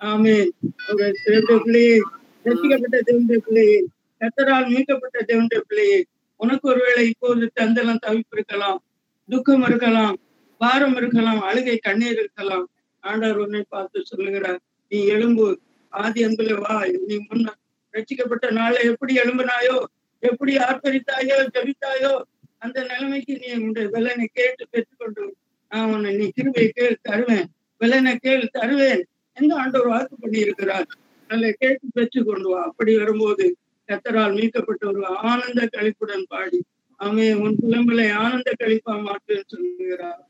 [0.00, 0.48] ஆமே
[0.90, 2.00] ஒரு தேவனுடைய பிள்ளையே.
[2.44, 3.84] ரசிக்கப்பட்ட தேவனுடைய பிள்ளையே.
[4.20, 6.04] கத்தரால் மீட்கப்பட்ட தேவனுடைய பிள்ளையே.
[6.36, 8.82] உனக்கு ஒருவேளை இப்போது சந்தலம் தவிப்பு இருக்கலாம்
[9.28, 10.18] துக்கம் இருக்கலாம்
[10.56, 12.68] பாரம் இருக்கலாம் அழுகை கண்ணீர் இருக்கலாம்.
[13.00, 15.56] ஆண்டவர் உன்னை பார்த்து சொல்லுகிறார் நீ எழும்பு.
[15.88, 16.84] ஆதி அன்புல வா.
[17.06, 17.48] நீ முன்ன
[17.94, 19.84] ரட்சிக்கப்பட்ட நாளை எப்படி எழும்பினாயோ
[20.18, 22.20] எப்படி ஆர்ப்பரித்தாயோ ஜபித்தாயோ
[22.58, 25.36] அந்த நிலைமைக்கு நீ உன்னுடைய வெள்ளனை கேட்டு பெற்றுக்கொண்டு
[25.70, 27.48] நான் உன்னை நீ கிருபையை கேள் தருவேன்
[27.80, 29.02] விலனை கேள் தருவேன்
[29.36, 30.86] என்று ஆண்டவர் வாக்கு பண்ணி இருக்கிறார்
[31.30, 32.60] நல்ல கேட்டு பெற்றுக் கொண்டு வா.
[32.62, 33.44] அப்படி வரும்போது
[33.88, 36.58] கத்தரால் மீட்கப்பட்ட ஒரு ஆனந்த கழிப்புடன் பாடி.
[37.00, 40.22] அவன் உன் புலம்பலை ஆனந்த கழிப்பா மாட்டேன்னு சொல்லுகிறார்.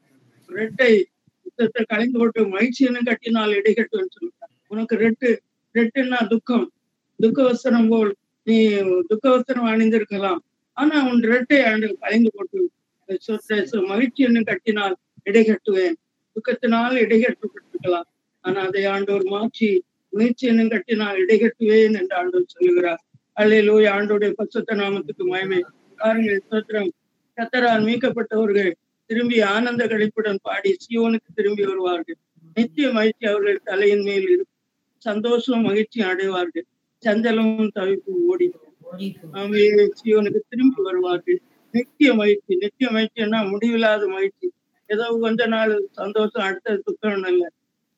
[0.51, 0.92] ரெட்டை
[1.47, 4.53] யுத்தத்தை கலைந்து போட்டு மகிழ்ச்சின்னு கட்டினால் இடைகட்டுன்னு சொல்லுகிறார்.
[4.68, 5.29] உனக்கு ரெட்டு
[5.75, 6.66] ரெட்டுன்னா துக்கம்.
[7.20, 8.12] துக்கவசனம் போல்
[8.47, 8.57] நீ
[9.11, 10.40] துக்கவசனம் அணிந்திருக்கலாம்.
[10.77, 12.61] ஆனா உன் ரெட்டை ஆண்டு கலைந்து போட்டு
[13.09, 14.94] மகிழ்ச்சி மகிழ்ச்சின்னு கட்டினால்
[15.27, 15.97] இடைகட்டுவேன்.
[16.37, 18.09] துக்கத்தினால் இடைகட்டுப்பட்டிருக்கலாம்
[18.45, 19.69] ஆனா அதை ஆண்டோர் மாற்றி
[20.13, 23.03] முயற்சி என்னும் நான் இடைகட்டுவேன் என்று ஆண்டோர் சொல்லுகிறார்.
[23.37, 25.61] அல்லையிலோய் ஆண்டோடைய பசுத்த நாமத்துக்கு மயமே
[25.99, 26.91] பாருங்கள் சோத்திரம்
[27.39, 28.73] கத்தரால் மீட்கப்பட்டவர்கள்
[29.11, 32.19] திரும்பி ஆனந்த கழிப்புடன் பாடி சியோனுக்கு திரும்பி வருவார்கள்.
[32.57, 34.53] நித்திய மகிழ்ச்சி அவர்கள் தலையின் மேல் இருக்கும்
[35.03, 36.67] சந்தோஷம் மகிழ்ச்சி அடைவார்கள்.
[37.03, 38.47] சஞ்சலமும் தவிப்பு ஓடி
[39.35, 39.63] ஆமே
[40.01, 41.41] சியோனுக்கு திரும்பி வருவார்கள்.
[41.75, 44.49] நித்திய மகிழ்ச்சி நித்திய மகிழ்ச்சின்னா முடிவில்லாத மகிழ்ச்சி.
[44.90, 47.44] ஏதோ கொஞ்ச நாள் சந்தோஷம் அடுத்த துக்கம் இல்ல.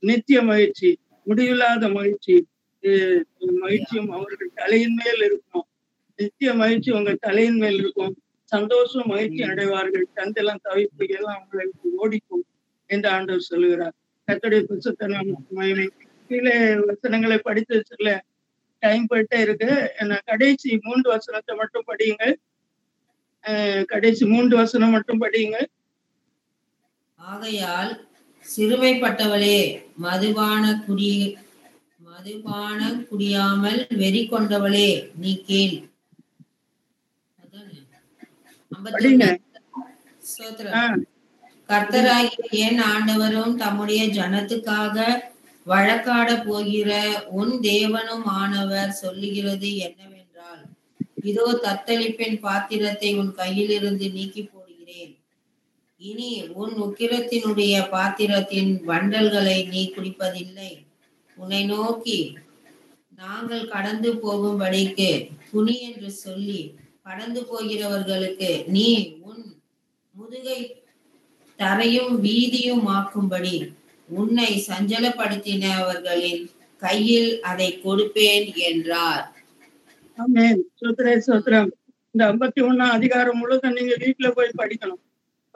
[0.02, 0.90] நித்திய மகிழ்ச்சி
[1.26, 2.36] முடிவில்லாத மகிழ்ச்சி.
[3.62, 5.66] மகிழ்ச்சியும் அவர்கள் தலையின் மேல் இருக்கும்.
[6.18, 8.12] நித்திய மகிழ்ச்சி உங்க தலையின் மேல் இருக்கும்.
[8.52, 10.06] சந்தோஷம் மகிழ்ச்சி அடைவார்கள்.
[10.16, 12.44] சந்தெல்லாம் தவிப்பு எல்லாம் அவங்களுக்கு ஓடிக்கும்
[12.90, 13.94] என்று ஆண்டவர் சொல்லுகிறார்.
[14.28, 15.90] கத்துடைய புத்தகத்தை நாம்
[16.30, 18.12] கீழே வசனங்களை படித்து சொல்ல
[18.82, 19.70] டைம் போயிட்டே இருக்கு.
[20.24, 22.24] கடைசி மூன்று வசனத்தை மட்டும் படியுங்க
[23.44, 25.58] அஹ் கடைசி மூன்று வசனம் மட்டும் படியுங்க
[27.26, 27.92] ஆகையால்
[28.46, 29.58] சிறுமைப்பட்டவளே
[29.98, 31.10] மதுபான குடி
[32.06, 35.76] மதுபான குடியாமல் வெறி கொண்டவளே நீ கேள்.
[41.68, 44.96] கர்த்தராகிய என் ஆண்டவரும் தம்முடைய ஜனத்துக்காக
[45.66, 46.90] வழக்காட போகிற
[47.38, 50.62] உன் தேவனும் ஆனவர் சொல்லுகிறது என்னவென்றால்
[51.24, 54.65] இதோ தத்தளிப்பின் பாத்திரத்தை உன் கையிலிருந்து நீக்கி போடுகிறேன்
[56.00, 56.30] இனி
[56.62, 60.72] உன் உக்கிரத்தினுடைய பாத்திரத்தின் வண்டல்களை நீ குடிப்பதில்லை.
[61.36, 62.18] உன்னை நோக்கி
[63.22, 65.08] நாங்கள் கடந்து போகும்படிக்கு
[65.50, 66.60] துணி என்று சொல்லி
[67.06, 68.88] கடந்து போகிறவர்களுக்கு நீ
[69.28, 69.42] உன்
[70.14, 70.60] முதுகை
[71.58, 73.56] தரையும் வீதியும் ஆக்கும்படி
[74.08, 76.44] உன்னை சஞ்சலப்படுத்தினவர்களின்
[76.82, 79.24] கையில் அதை கொடுப்பேன் என்றார்.
[80.80, 81.70] சோத்ரே சோத்ரம்.
[82.14, 85.02] இந்த ஐம்பத்தி ஒண்ணாம் அதிகாரம் முழுதும் நீங்க வீட்டுல போய் படிக்கணும்.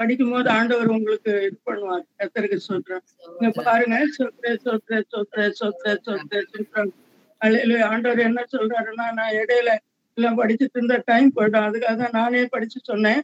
[0.01, 2.05] படிக்கும் போது ஆண்டவர் உங்களுக்கு இது பண்ணுவார்.
[2.21, 3.05] கத்தருக்கு சோத்திரம்
[3.37, 6.93] இங்க பாருங்க சோத்திரே சோத்திரே சோத்திரே சோத்திரே சோத்திரே சோத்திரம்
[7.41, 9.71] அல்ல ஆண்டவர் என்ன சொல்றாருன்னா நான் இடையில
[10.19, 11.67] எல்லாம் படிச்சுட்டு இருந்த டைம் போயிடும்.
[11.69, 13.21] அதுக்காக தான் நானே படிச்சு சொன்னேன்.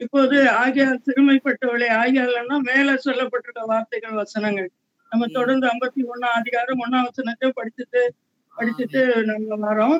[0.00, 4.68] இப்போது ஆகியால் சிறுமைப்பட்டவளே ஆகியால்னா மேல சொல்லப்பட்டிருக்க வார்த்தைகள் வசனங்கள்.
[5.12, 8.02] நம்ம தொடர்ந்து ஐம்பத்தி ஒண்ணாம் அதிகாரம் ஒண்ணாம் வசனத்தை படிச்சுட்டு
[8.54, 9.00] படிச்சுட்டு
[9.30, 9.98] நம்ம வரோம்.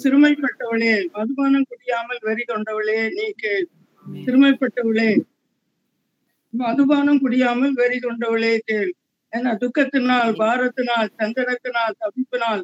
[0.00, 3.66] சிறுமைப்பட்டவளே மதுபானம் குடியாமல் வெறி கொண்டவளே நீ கேள்.
[4.06, 5.08] சிறுமைப்பட்டவளே
[6.54, 8.90] மதுபானம் குடியாமல் வெறி கொண்டவளே கேள்.
[9.32, 12.62] ஏன்னா துக்கத்தினால் பாரத்தினால் சந்தனத்தினால் தவிப்பினால்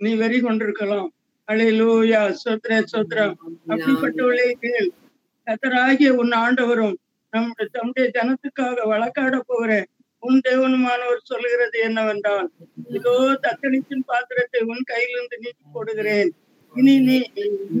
[0.00, 1.08] நீ வெறி கொண்டிருக்கலாம்.
[1.48, 3.36] அலையிலூயா சோத்ர சோத்ரம்
[3.70, 4.90] அப்படிப்பட்டவளே கேள்.
[5.46, 6.96] கத்தராகிய உன் ஆண்டவரும்
[7.32, 9.72] நம்முடைய தம்முடைய ஜனத்துக்காக வழக்காட போகிற
[10.22, 12.48] உன் தேவனுமானவர் சொல்லுகிறது என்னவென்றால்
[12.96, 16.30] இதோ தத்தளிப்பின் பாத்திரத்தை உன் கையிலிருந்து நீக்கி போடுகிறேன்.
[16.74, 17.16] இனி நீ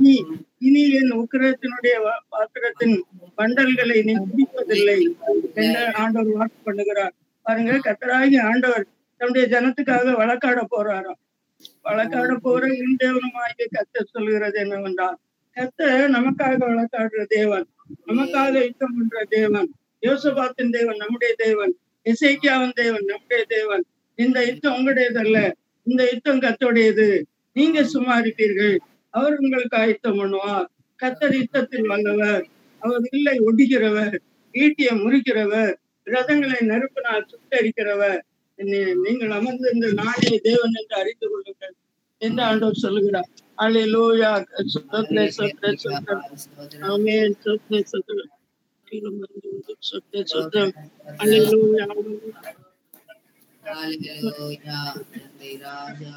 [0.02, 0.14] நீ
[0.58, 1.94] இனி என் உக்கிரத்தினுடைய
[2.28, 2.96] பாத்திரத்தின்
[3.38, 4.96] பண்டல்களை நீ குடிப்பதில்லை
[5.54, 7.14] என்று ஆண்டவர் வாக்கு பண்ணுகிறார்.
[7.46, 8.86] பாருங்க கத்தராகி ஆண்டவர்
[9.20, 11.20] தன்னுடைய ஜனத்துக்காக வழக்காட போறாராம்.
[11.82, 15.18] வழக்காட போற உன் தேவனுமாகிய கத்தர் சொல்கிறது என்னவென்றால்
[15.56, 17.66] கத்த நமக்காக வழக்காடுற தேவன்
[18.06, 19.68] நமக்காக யுத்தம் பண்ற தேவன்
[20.02, 21.72] யோசபாத்தின் தேவன் நம்முடைய தேவன்
[22.06, 23.82] இசைக்கியாவின் தேவன் நம்முடைய தேவன்.
[24.18, 25.38] இந்த யுத்தம் உங்களுடையதல்ல.
[25.86, 27.06] இந்த யுத்தம் கத்தோடையது
[27.56, 28.76] நீங்க சும்மா இருப்பீர்கள்.
[29.14, 30.66] அவர் உங்களுக்கு ஆயத்தம் பண்ணுவார்
[31.00, 32.44] கத்தர் யுத்தத்தில் வல்லவர்.
[32.82, 34.14] அவர் இல்லை ஒடிக்கிறவர்
[34.54, 35.72] ஈட்டியை முறிக்கிறவர்.
[36.06, 38.20] ரதங்களை நெருப்பினால் சுட்டரிக்கிறவர்.
[39.04, 41.74] நீங்கள் அமர்ந்திருந்த நானே தேவன் என்று அறிந்து கொள்ளுங்கள்
[42.22, 43.30] என்று ஆண்டவர் சொல்லுகிறார்.
[43.64, 44.30] அல்லேலூயா
[44.74, 46.16] சொத்ரே சொத்தே சொத்தே
[46.90, 47.36] ஆமென்.
[47.44, 48.20] சொத்ரே சொத்தே
[49.90, 50.74] சொத்ரே சொத்ரம்
[51.22, 51.86] அல்லேலூயா
[53.64, 54.78] ஹalleluya.
[55.12, 56.12] நன்றி ராஜா.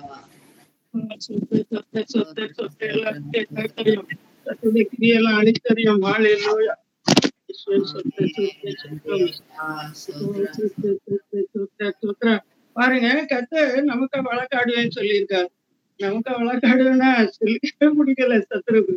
[0.94, 3.20] சொத்து சொத்து எல்லாம்
[3.78, 4.08] தெரியும்
[4.46, 6.02] கத்துடைய கிரியெல்லாம் அழித்தறியும்
[12.76, 15.50] பாருங்க கத்து நமக்கு வழக்காடுவேன்னு சொல்லியிருக்காரு.
[16.00, 18.96] நமக்கு வழக்காடுவேன்னா சொல்லிக்கவே பிடிக்கல சத்துருக்கு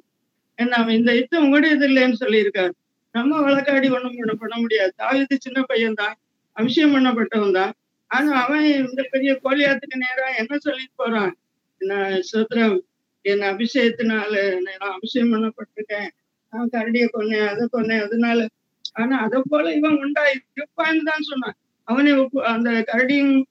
[0.59, 2.73] ஏன்னா அவன் இந்த யுத்தம் உங்களுடையது இல்லைன்னு சொல்லியிருக்காரு.
[3.15, 4.93] நம்ம வழக்காடி ஒண்ணும் பண்ண பண்ண முடியாது.
[5.03, 6.15] தாவிது சின்ன பையன் தான்
[6.57, 7.73] அபிஷேகம் பண்ணப்பட்டவன் தான்
[8.11, 11.33] ஆனா அவன் இந்த பெரிய கோலியாத்துக்கு நேரா என்ன சொல்லிட்டு போறான்?
[11.81, 12.79] சோத்திரம்
[13.23, 14.35] என் அபிஷேகத்தினால
[14.79, 16.09] நான் அபிஷேகம் பண்ணப்பட்டிருக்கேன்.
[16.51, 18.47] நான் கரடியை கொன்னேன் அதை கொன்னேன் அதனால.
[18.93, 20.23] ஆனா அதை போல இவன் உண்டா?
[20.27, 21.57] இருப்பான்னு தான் சொன்னான்.
[21.83, 23.43] அவனை ஒப்பு அந்த கரடியும்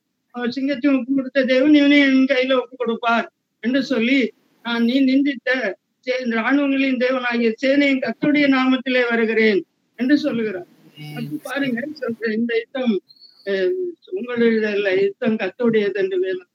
[0.49, 5.49] சிங்கத்தையும் ஒப்பு கொடுத்த தேவன் இவனை என் கையில ஒப்பு கொடுப்பார் என்று சொல்லி நான் நீ நிந்தித்த
[6.05, 9.65] சே- ராணுவங்களின் தேவனாகிய சேனையின் கத்துடைய நாமத்திலே வருகிறேன்
[9.95, 10.67] என்று சொல்லுகிறார்.
[11.43, 11.88] பாருங்க
[12.34, 12.99] இந்த யுத்தம்
[14.11, 16.47] உங்களுடைய யுத்தம் கத்துடையது என்று வேணும்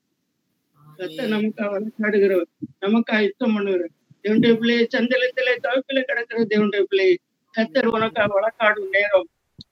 [1.01, 2.49] கத்த நமக்கு வழக்காடுகிறவர்
[2.83, 3.85] நமக்கா யுத்தம் பண்ணுவார்.
[4.25, 7.15] தேவனுடைய பிள்ளையை சந்தலத்திலே தவிப்பில கிடக்கிற தேவனுடைய பிள்ளையை
[7.53, 9.27] கத்தர் உனக்கா வழக்காடும் நேரம்.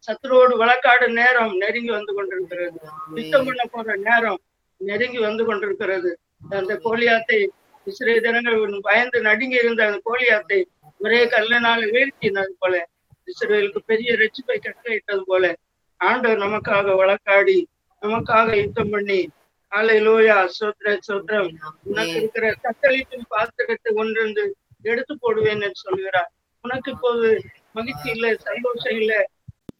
[0.05, 2.77] சத்துருவோடு வழக்காடும் நேரம் நெருங்கி வந்து கொண்டிருக்கிறது.
[3.19, 4.39] யுத்தம் பண்ண போற நேரம்
[4.81, 6.11] நெருங்கி வந்து கொண்டிருக்கிறது.
[6.59, 7.39] அந்த கோலியாத்தை
[7.87, 8.59] இஸ்ரேல் தினங்கள்
[8.89, 10.59] பயந்து நடுங்கி இருந்த அந்த கோலியாத்தை
[11.01, 12.75] ஒரே கல்லனால வீழ்த்தினது போல
[13.27, 15.45] இஸ்ரேலுக்கு பெரிய ரட்சிப்பை கட்டளையிட்டது போல
[16.01, 17.57] ஆண்டவர் நமக்காக வழக்காடி
[18.01, 19.19] நமக்காக யுத்தம் பண்ணி
[19.71, 21.49] ஆலையிலோயா சோத்ர சோத்ரம்
[21.89, 24.43] உனக்கு இருக்கிற தத்தளிப்பின் பாத்திரத்தை ஒன்றிருந்து
[24.85, 26.31] எடுத்து போடுவேன் என்று சொல்கிறார்
[26.65, 27.27] உனக்கு இப்போது
[27.75, 29.13] மகிழ்ச்சி இல்ல சந்தோஷம் இல்ல.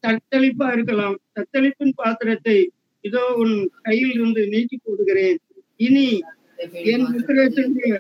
[0.04, 1.16] தத்தளிப்பா இருக்கலாம்.
[1.34, 2.58] தத்தளிப்பின் பாத்திரத்தை
[3.04, 5.40] இதோ உன் கையில் இருந்து நீக்கி போடுகிறேன்.
[5.80, 6.06] இனி
[6.92, 7.92] என் உக்கிரத்தினுடைய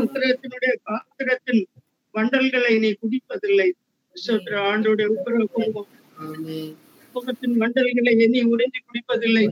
[0.00, 1.62] உக்கிரத்தினுடைய பாத்திரத்தின்
[2.14, 3.68] வண்டல்களை நீ குடிப்பதில்லை.
[4.16, 5.08] சோத்ர ஆண்டோடைய
[7.14, 9.44] கோபத்தின் மண்டல்களை எண்ணி உடைந்து குடிப்பதில்லை.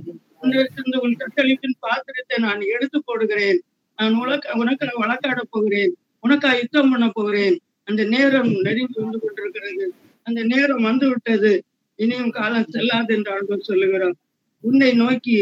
[0.43, 3.59] உன்னிடத்திலிருந்து உன் தத்தளிப்பின் பாத்திரத்தை நான் எடுத்து போடுகிறேன்.
[3.99, 5.93] நான் உனக்கு உனக்கு வழக்காட போகிறேன்.
[6.22, 7.57] உனக்கா யுத்தம் பண்ண போகிறேன்.
[7.84, 9.86] அந்த நேரம் நெருங்கி வந்து கொண்டிருக்கிறது.
[10.26, 11.53] அந்த நேரம் வந்து விட்டது
[11.99, 14.16] இனியும் காலம் செல்லாது என்று ஆண்டவர் சொல்லுகிறார்.
[14.64, 15.39] உன்னை நோக்கி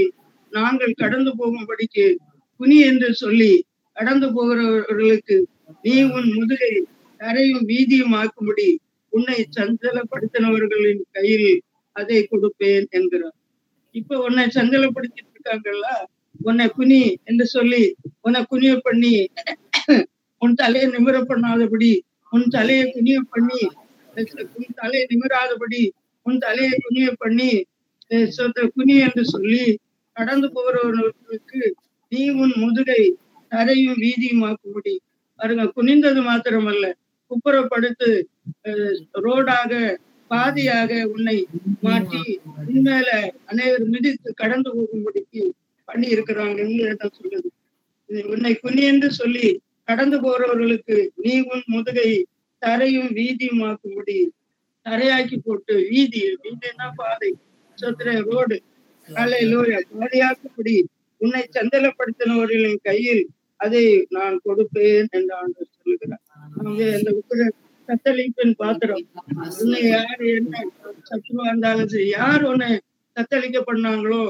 [0.53, 2.07] நாங்கள் கடந்து போகும்படிக்கு
[2.61, 3.53] குனி என்று சொல்லி
[3.97, 5.37] கடந்து போகிறவர்களுக்கு
[5.83, 6.73] நீ உன் முதுகை
[7.21, 8.69] தரையும் வீதியும் ஆக்கும்படி
[9.13, 11.51] உன்னை சஞ்சலப்படுத்தினவர்களின் கையில்
[11.97, 13.37] அதை கொடுப்பேன் என்கிறார்.
[13.97, 15.89] இப்ப உன்னை சஞ்சலப்படுத்திட்டு இருக்காங்கல்ல?
[16.41, 17.83] உன்னை குனி என்று சொல்லி
[18.25, 19.13] உன்னை குனிய பண்ணி
[20.43, 21.91] உன் தலையை நிமிர பண்ணாதபடி
[22.33, 23.61] உன் தலையை குனிய பண்ணி
[24.57, 25.83] உன் தலையை நிமிராதபடி
[26.27, 27.51] உன் தலையை குனிய பண்ணி
[28.33, 29.65] சொந்த குனி என்று சொல்லி
[30.17, 31.63] நடந்து போகிறவர்களுக்கு
[32.13, 33.01] நீ உன் முதுகை
[33.53, 34.95] தரையும் வீதியுமாக்கும்படி
[35.41, 36.85] பாருங்க குனிந்தது மாத்திரமல்ல
[37.31, 38.11] குப்புறப்படுத்து
[38.65, 38.95] அஹ்,
[39.25, 39.73] ரோடாக
[40.31, 41.37] பாதியாக உன்னை
[41.83, 42.21] மாற்றி
[42.63, 43.11] உண்மையில
[43.51, 45.43] அனைவரும் மிதித்து கடந்து போகும்படிக்கு
[45.89, 46.61] பண்ணி இருக்கிறாங்க
[47.19, 47.49] சொல்லுது.
[48.29, 49.47] உன்னை குனி என்று சொல்லி
[49.89, 52.11] கடந்து போறவர்களுக்கு நீ உன் முதுகை
[52.63, 54.17] தரையும் வீதியுமாக்கும்படி
[54.87, 57.31] தரையாக்கி போட்டு வீதி வீதினா பாதை?
[57.79, 58.57] சொத்துற ரோடு.
[59.09, 60.77] காலை லோயா பாதையாக்கும்படி
[61.21, 63.23] உன்னை சந்தலப்படுத்தினவர்களின் கையில்
[63.61, 66.23] அதை நான் கொடுப்பேன் என்று ஆண்டு சொல்லுகிறார்
[66.61, 67.41] அந்த உக்கிர
[67.89, 69.03] கத்தளிப்பின் பாத்திரம்.
[69.61, 70.55] உன்னை யார் என்ன
[71.11, 72.71] சத்துவா இருந்தாலும் சரி யார் உன்னை
[73.17, 74.23] தத்தளிக்க பண்ணாங்களோ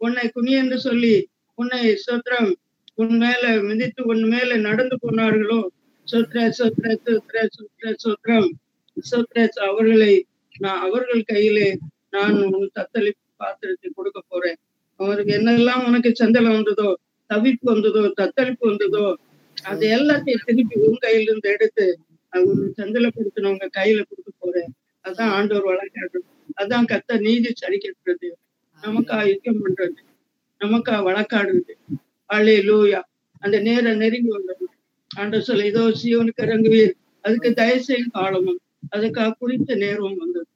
[0.00, 1.14] உன்னை குனி சொல்லி
[1.58, 2.50] உன்னை சொத்திரம்
[2.94, 5.60] உன் மேல மிதித்து உன் மேல நடந்து போனார்களோ
[6.08, 8.48] சொத்ர சொத்ர சொத்ர சொத்ர சொத்ரம்
[8.96, 9.36] சொத்ர
[9.68, 10.12] அவர்களை
[10.54, 11.68] நான் அவர்கள் கையிலே
[12.10, 14.58] நான் உன் தத்தளிப்பு பாத்திரத்தை கொடுக்க போறேன்.
[15.00, 16.88] அவருக்கு என்னெல்லாம் உனக்கு சந்தலம் வந்ததோ
[17.30, 19.06] தவிப்பு வந்ததோ தத்தளிப்பு வந்ததோ
[19.56, 21.86] அது எல்லாத்தையும் திருப்பி உன் கையிலிருந்து எடுத்து
[22.34, 24.70] அவங்க சந்தலப்படுத்தினவங்க கையில கொடுக்க போறேன்.
[25.04, 26.18] அதான் ஆண்டவர் வழக்காடு.
[26.62, 28.28] அதான் கத்த நீதி சரிக்கிறது
[28.82, 30.00] நமக்கா யுத்தம் பண்றது.
[30.60, 31.74] நமக்கா வழக்காடுறது
[32.30, 33.00] அலே லூயா
[33.42, 34.64] அந்த நேரம் நெருங்கி வந்தது
[35.10, 36.94] ஆண்டவர் சொல்ல இதோ சிவனுக்கு இறங்குவீர்.
[37.24, 38.60] அதுக்கு தயவுசெய்யும் காலமும்.
[38.94, 40.48] அதுக்காக குறித்த நேரமும் வந்தது.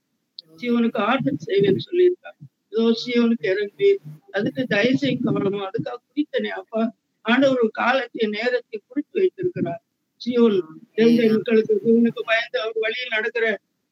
[0.61, 2.41] சிவனுக்கு ஆற்றல் செய்வேன்னு சொல்லியிருக்காங்க
[2.73, 4.01] இதோ சிவனுக்கு இறங்குவீர்.
[4.37, 5.67] அதுக்கு தயவுசெய்யும் காலமும்.
[5.69, 6.83] அதுக்காக குறித்த அப்பா
[7.25, 9.83] ஆண்டவர் காலத்தை நேரத்தை குறித்து வைத்திருக்கிறார்.
[10.21, 10.57] சியோன்
[10.97, 13.45] தேவனுடைய மக்களுக்கு சிவனுக்கு பயந்து அவர் வழியில் நடக்கிற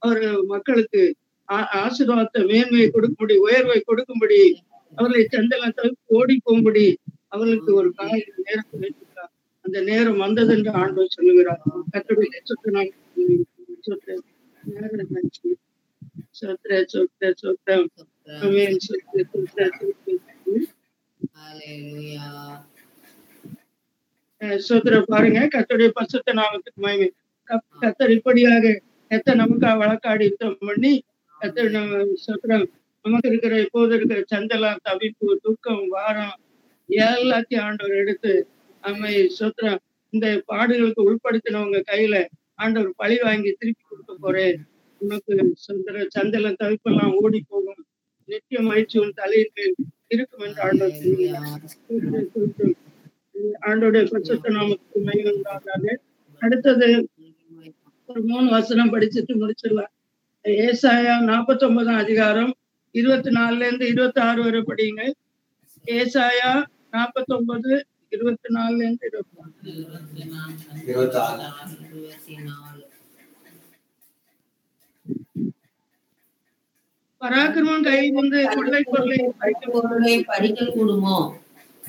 [0.02, 1.02] அவர் மக்களுக்கு
[1.78, 4.40] ஆசீர்வாதத்தை மேன்மையை கொடுக்கும்படி உயர்வை கொடுக்கும்படி
[4.96, 6.86] அவர்களை சந்தலம் தவிர்த்து ஓடி போகும்படி
[7.28, 8.10] அவர்களுக்கு ஒரு கால
[8.46, 9.32] நேரத்தை வைத்திருக்கிறார்
[9.64, 11.62] அந்த நேரம் வந்தது என்று ஆண்டவர் சொல்லுகிறார்.
[11.92, 12.90] கத்தருடைய சொத்து நான்
[13.86, 14.14] சொத்து
[14.64, 15.50] நேரம் நன்றி.
[16.40, 17.86] சொத்திர சொத்திர சொத்தம்
[18.38, 18.78] ஆமென்.
[18.86, 20.64] சொத்திர சொத்திர சொத்திர
[21.38, 22.30] Hallelujah.
[24.35, 25.48] அஹ் சோதரர் பாருங்க.
[25.52, 27.08] கத்தருடைய பசுத்த நாமத்துக்கு
[27.48, 31.02] கப்- கத்தர் இப்படியாக எத்த நமக்கு வழக்காடி யுத்தம் பண்ணி
[31.40, 32.66] கத்தர் நம்ம சோத்திரம்
[33.02, 36.38] நமக்கு இருக்கிற இப்போது இருக்கிற சந்தலம் தவிப்பு துக்கம் வாரம்
[36.88, 38.46] எல்லாத்தையும் ஆண்டவர் எடுத்து
[38.82, 39.78] நம்மை சோத்திரம்
[40.10, 44.66] இந்த பாடுகளுக்கு உட்படுத்தினவங்க கையில ஆண்டவர் பழி வாங்கி திருப்பி கொடுக்க போறேன்.
[44.98, 47.86] உனக்கு சுந்தர சந்தலம் தவிப்பெல்லாம் ஓடி போகும்.
[48.24, 49.74] நித்திய மகிழ்ச்சி உன் தலையின் மேல்
[50.06, 50.94] இருக்கும் என்று ஆண்டவர்
[53.66, 55.94] ஆண்டோடைய பரிசுத்த நாமத்துக்கு மகிமை
[56.42, 56.88] அடுத்தது
[58.08, 59.92] ஒரு மூணு வசனம் படிச்சுட்டு முடிச்சிடலாம்
[60.44, 62.52] ஏசாயா நாற்பத்தி ஒன்பதாம் அதிகாரம்
[62.94, 65.00] இருபத்தி நாலுல இருந்து இருபத்தி ஆறு வரை படிங்க.
[65.84, 66.50] ஏசாயா
[66.94, 67.70] நாற்பத்தி ஒன்பது
[68.12, 69.40] இருபத்தி நாலுல இருந்து இருபத்தி
[71.18, 71.42] ஆறு
[77.22, 79.18] பராக்கிரமம் கை வந்து கொள்ளை பொருளை
[80.28, 81.16] பறிக்க கூடுமோ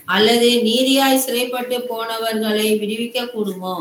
[0.07, 3.77] அல்லது நீதியாய் சிறைப்பட்டு போனவர்களை விடுவிக்க கூடுமோ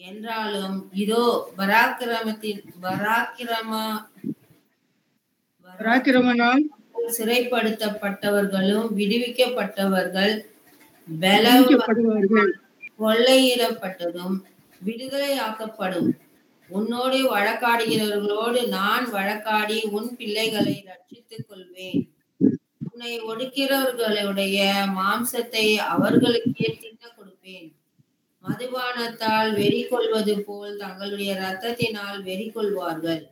[0.00, 1.24] என்றாலும் இதோ
[1.58, 3.72] பராக்கிரமத்தின் பராக்கிரம
[5.68, 6.62] பராக்கிரமனால்
[7.18, 10.34] சிறைப்படுத்தப்பட்டவர்களும் விடுவிக்கப்பட்டவர்கள்
[13.00, 14.36] கொள்ளையிடப்பட்டதும்
[14.80, 16.10] விடுதலையாக்கப்படும்.
[16.70, 22.02] உன்னோடு வழக்காடுகிறவர்களோடு நான் வழக்காடி உன் பிள்ளைகளை ரட்சித்துக் கொள்வேன்
[23.02, 24.56] உன்னை ஒடுக்கிறவர்களுடைய
[24.96, 27.68] மாம்சத்தை அவர்களுக்கே தின்ன கொடுப்பேன்.
[28.44, 33.22] மதுபானத்தால் வெறி கொள்வது போல் தங்களுடைய ரத்தத்தினால் வெறி கொள்வார்கள்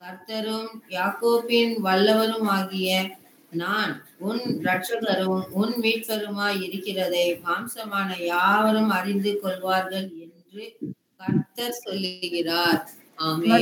[0.00, 3.00] கர்த்தரும் யாக்கோப்பின் வல்லவரும் ஆகிய
[3.52, 3.92] நான்
[4.28, 10.64] உன் ரட்சகரும் உன் மீட்பருமாய் இருக்கிறதை மாம்சமான யாவரும் அறிந்து கொள்வார்கள் என்று
[11.20, 12.80] கர்த்தர் சொல்லுகிறார்.
[13.24, 13.58] ஆமே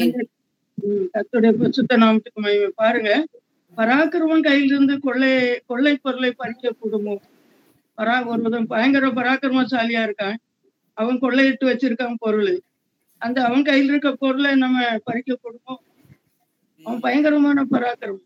[1.14, 3.10] கர்த்தருடைய பரிசுத்த நாமத்துக்கு மகிமை பாருங்க.
[3.76, 7.16] பராக்கிரமம் கையிலிருந்து கொள்ளை கொள்ளை பொருளை பறிக்க கூடுமோ
[7.96, 10.34] பரா ஒருவன் பயங்கர பராக்கிரமசாலியா இருக்கான்.
[10.94, 12.60] அவன் கொள்ளையிட்டு வச்சிருக்கான் பொருள்.
[13.18, 15.74] அந்த அவன் கையில் இருக்க பொருளை நம்ம பறிக்க கூடுமோ
[16.84, 18.24] அவன் பயங்கரமான பராக்கிரமம்.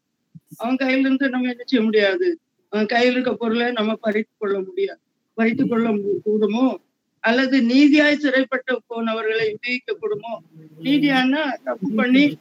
[0.57, 2.39] அவன் கையில இருந்து நம்ம என்ன செய்ய முடியாது?
[2.69, 4.99] அவன் கையில் இருக்க பொருளை நம்ம பறித்து கொள்ள முடியாது
[5.35, 6.77] பறித்து கொள்ள மு- கூடுமோ?
[7.21, 10.39] அல்லது நீதியாய் சிறைப்பட்டு போனவர்களை விதிக்க கூடுமோ
[10.83, 12.39] நீதியானா தப்பு பண்ணி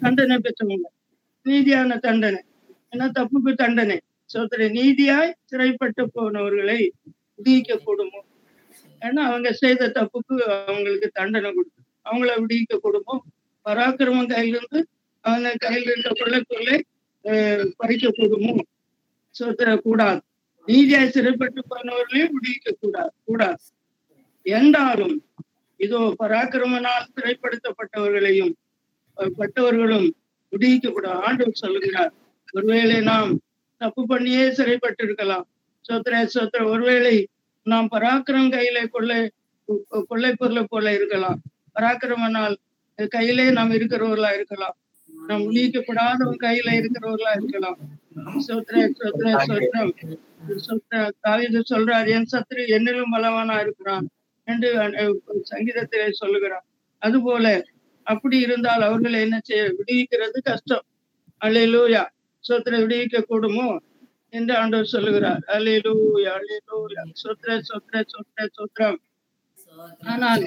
[0.00, 0.99] தண்டனை பெற்றவங்க.
[1.46, 2.40] நீதியான தண்டனை.
[2.92, 3.96] ஏன்னா தப்புக்கு தண்டனை?
[4.30, 6.78] சோதர நீதியாய் சிறைப்பட்டு போனவர்களை
[7.36, 8.20] விடுவிக்க கூடுமோ
[9.02, 11.76] ஏன்னா அவங்க செய்த தப்புக்கு அவங்களுக்கு தண்டனை கொடுக்கும்.
[12.06, 13.14] அவங்கள விடுவிக்க கூடுமோ
[13.66, 14.80] பராக்கிரமம் கையிலிருந்து
[15.24, 16.10] அவங்க கையில் இருக்க
[16.50, 16.76] கொள்ளை
[17.24, 18.52] அஹ், பறிக்க கூடுமோ
[19.34, 20.20] சோதர கூடாது.
[20.68, 23.62] நீதியாய் சிறைப்பட்டு போனவர்களையும் விடுவிக்க கூடாது கூடாது.
[24.46, 25.16] என்றாலும்
[25.80, 28.52] இதோ பராக்கிரமனால் சிறைப்படுத்தப்பட்டவர்களையும்
[29.36, 30.08] பட்டவர்களும்
[30.52, 32.12] விடுவிக்க கூடாது ஆண்டவர் சொல்லுகிறார்.
[32.52, 33.30] ஒருவேளை நாம்
[33.80, 35.44] தப்பு பண்ணியே சிறைப்பட்டு இருக்கலாம்
[35.84, 37.14] சோத்திர சோத்திர ஒருவேளை
[37.66, 39.20] நாம் பராக்கிரம் கையில கொள்ளை
[40.10, 41.38] கொள்ளை பொருளை போல இருக்கலாம்.
[41.74, 42.56] பராக்கிரமனால்
[43.14, 44.76] கையிலே நாம் இருக்கிறவர்களா இருக்கலாம்.
[45.28, 47.78] நாம் நீக்கப்படாதவன் கையில இருக்கிறவர்களா இருக்கலாம்.
[48.46, 49.92] சோத்ர சோத்ர சோத்ரம்.
[50.66, 54.06] சோத்திர தாவீது சொல்றார் என் சத்ரு என்னிலும் பலவானா இருக்கிறான்
[54.48, 54.68] என்று
[55.50, 56.60] சங்கீதத்திலே சங்கீதத்திலே அது
[57.02, 57.46] அதுபோல
[58.06, 60.84] அப்படி இருந்தால் அவர்களை என்ன செய்ய விடுவிக்கிறது கஷ்டம்.
[61.40, 62.02] அலையிலூயா
[62.44, 63.68] சோத்திர விடுவிக்க கூடுமோ
[64.32, 65.42] என்று ஆண்டவர் சொல்லுகிறார்.
[65.56, 68.98] அலையிலூயா அலையிலூயா சொத்ர சொத்ர சொத்ர சொத்ரம்
[70.12, 70.44] ஆனால்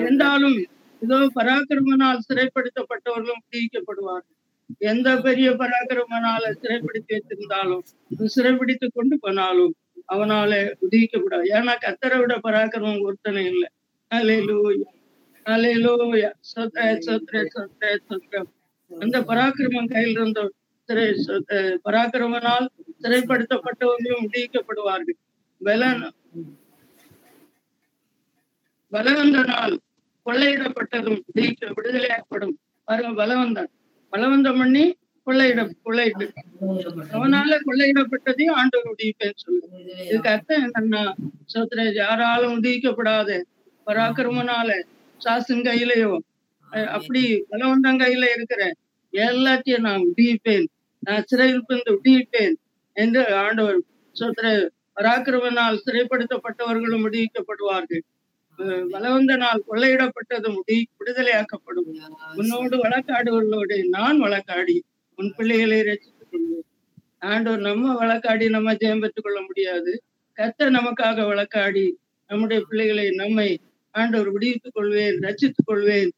[0.00, 0.58] இருந்தாலும்
[1.02, 4.34] இதோ பராக்கிரமனால் சிறைப்படுத்தப்பட்டவர்களும் விடுவிக்கப்படுவார்கள்.
[4.90, 7.84] எந்த பெரிய பராக்கிரமனால சிறைப்படுத்தி வைத்திருந்தாலும்
[8.36, 9.74] சிறைப்பிடித்து கொண்டு போனாலும்
[10.14, 10.50] அவனால
[10.82, 11.46] விடுவிக்கப்படாது.
[11.56, 13.68] ஏன்னா கத்தரை விட பராக்கிரமம் ஒருத்தனை இல்லை.
[14.10, 14.90] அலையிலூயா
[15.48, 16.76] அலையிலூயா சொத்த
[17.06, 18.48] சொத்திர சொத்திர சொத்திரம்
[18.90, 20.40] அந்த பராக்கிரமம் கையில் இருந்த
[20.88, 21.06] திரை
[21.86, 22.66] பராக்கிரமனால்
[23.02, 25.18] திரைப்படுத்தப்பட்டவர்களும் விடுவிக்கப்படுவார்கள்
[25.60, 26.04] பலன்
[28.92, 29.74] பலவந்தனால்
[30.26, 32.54] கொள்ளையிடப்பட்டதும் விடுவிக்க விடுதலையாக்கப்படும்.
[32.88, 33.70] பாருங்க பலவந்தன்.
[34.12, 34.84] பலவந்தம் பண்ணி
[35.26, 36.26] கொள்ளையிட கொள்ளையிட்டு.
[37.14, 39.76] அவனால கொள்ளையிடப்பட்டதையும் ஆண்டவர் விடுவிப்பேன்னு சொல்லுங்க
[40.06, 41.02] இதுக்கு அர்த்தம் என்னன்னா
[41.52, 43.30] சோத்ரேஜ் யாராலும் விடுவிக்கப்படாத
[43.86, 44.70] பராக்கிரமனால
[45.20, 46.12] சாசன் கையிலயோ
[46.72, 48.62] அஹ் அப்படி பலவந்தம் கையில இருக்கிற
[49.12, 50.66] எல்லாத்தையும் நான் விடுவிப்பேன்
[51.02, 52.56] நான் சிறையில் இருந்து விடுவிப்பேன்
[52.96, 53.78] என்று ஆண்டவர்
[54.16, 54.46] சோத்திர
[54.96, 58.04] பராக்கிரமனால் சிறைப்படுத்தப்பட்டவர்களும் விடுவிக்கப்படுவார்கள்
[58.92, 61.90] பலவந்தனால் கொள்ளையிடப்பட்டதும் விடி விடுதலையாக்கப்படும்.
[62.36, 64.76] உன்னோடு வழக்காடுவர்களோடு நான் வழக்காடி
[65.18, 66.66] உன் பிள்ளைகளை ரசித்துக் கொள்வேன்.
[67.24, 69.92] ஆண்டவர் நம்ம வழக்காடி நம்ம ஜெயம் பெற்றுக் கொள்ள முடியாது.
[70.38, 71.86] கர்த்தர் நமக்காக வழக்காடி
[72.30, 73.48] நம்முடைய பிள்ளைகளை நம்மை
[74.00, 76.10] ஆண்டவர் விடுவித்துக் கொள்வேன் ரசித்துக் கொள்வேன்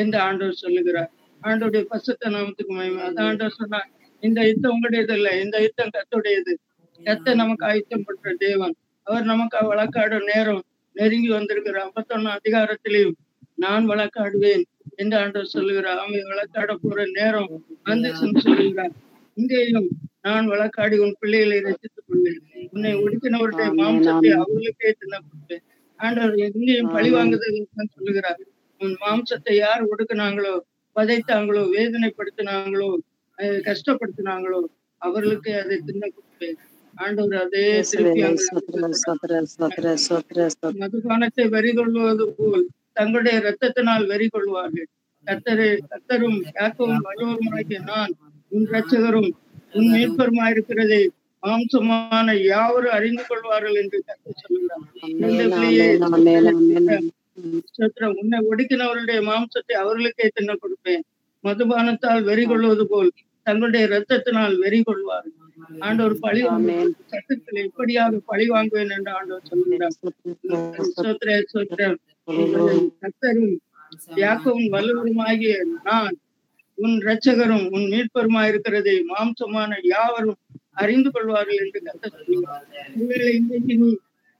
[0.00, 1.10] என்று ஆண்டவர் சொல்லுகிறார்.
[1.42, 3.02] ஆண்டவருடைய பசுத்த நாமத்துக்கு மகிமை.
[3.08, 3.88] அதான் ஆண்டவர் சொன்னார்
[4.22, 6.52] இந்த யுத்தம் உங்களுடையது இல்லை இந்த யுத்தம் கத்துடையது
[7.00, 8.74] கர்த்தர் நமக்கு ஆயுத்தம் பண்ற தேவன்.
[9.06, 10.62] அவர் நமக்கு வழக்காடும் நேரம்
[10.96, 13.16] நெருங்கி வந்திருக்கிற ஐம்பத்தொன்னு அதிகாரத்திலையும்
[13.58, 14.64] நான் வழக்காடுவேன்
[15.00, 16.00] என்று ஆண்டவர் சொல்லுகிறார்.
[16.02, 17.50] அவன் வழக்காட போற நேரம்
[17.90, 18.94] வந்துச்சுன்னு சொல்லுகிறார்.
[19.36, 19.88] இங்கேயும்
[20.26, 22.40] நான் வழக்காடி உன் பிள்ளைகளை ரசித்துக் கொள்வேன்.
[22.72, 24.30] உன்னை ஒடுக்கினவருடைய மாம்சத்தை.
[24.40, 25.64] அவர்களுக்கே தின்னப்படுவேன்
[26.00, 27.58] ஆண்டவர் எங்கேயும் பழி வாங்குதல்
[27.96, 28.40] சொல்லுகிறார்.
[28.80, 30.54] உன் மாம்சத்தை யார் ஒடுக்குனாங்களோ
[30.96, 32.90] பதைத்தாங்களோ வேதனைப்படுத்தினாங்களோ
[33.68, 34.60] கஷ்டப்படுத்தினாங்களோ
[35.02, 36.58] அவர்களுக்கு அதை தின்ன கொடுப்பேன்
[36.94, 38.22] ஆண்டவர் அதே திருப்பி
[40.82, 44.88] மதுபானத்தை வெறி கொள்வது போல் தங்களுடைய இரத்தத்தினால் வெறி கொள்வார்கள்.
[45.26, 48.12] கத்தரு கத்தரும் யாக்கவும் வலுவருமாகிய நான்
[48.52, 49.30] உன் இரட்சகரும்
[49.72, 51.00] உன் மீட்பருமாயிருக்கிறதை
[51.42, 54.84] மாம்சமான யாவரும் அறிந்து கொள்வார்கள் என்று கத்தர் சொல்லுகிறார்.
[58.20, 61.04] உன்னை ஒடுக்கினவருடைய மாம்சத்தை அவர்களுக்கே தின்ன கொடுப்பேன்.
[61.44, 63.10] மதுபானத்தால் வெறி கொள்வது போல்
[63.46, 65.34] தங்களுடைய இரத்தத்தினால் வெறி கொள்வார்கள்
[65.86, 66.42] ஆண்டவர் பழி.
[67.12, 69.96] சட்டத்தில் எப்படியாக பழி வாங்குவேன் என்று ஆண்டவர் சொல்லுகிறார்.
[73.02, 73.54] கத்தரும்
[74.22, 75.54] யாக்கவும் வல்லவருமாகிய
[75.88, 76.16] நான்
[76.78, 80.36] உன் இரட்சகரும் உன் மீட்பருமாயிருக்கிறதை மாம்சமான யாவரும்
[80.82, 82.10] அறிந்து கொள்வார்கள் என்று கத்த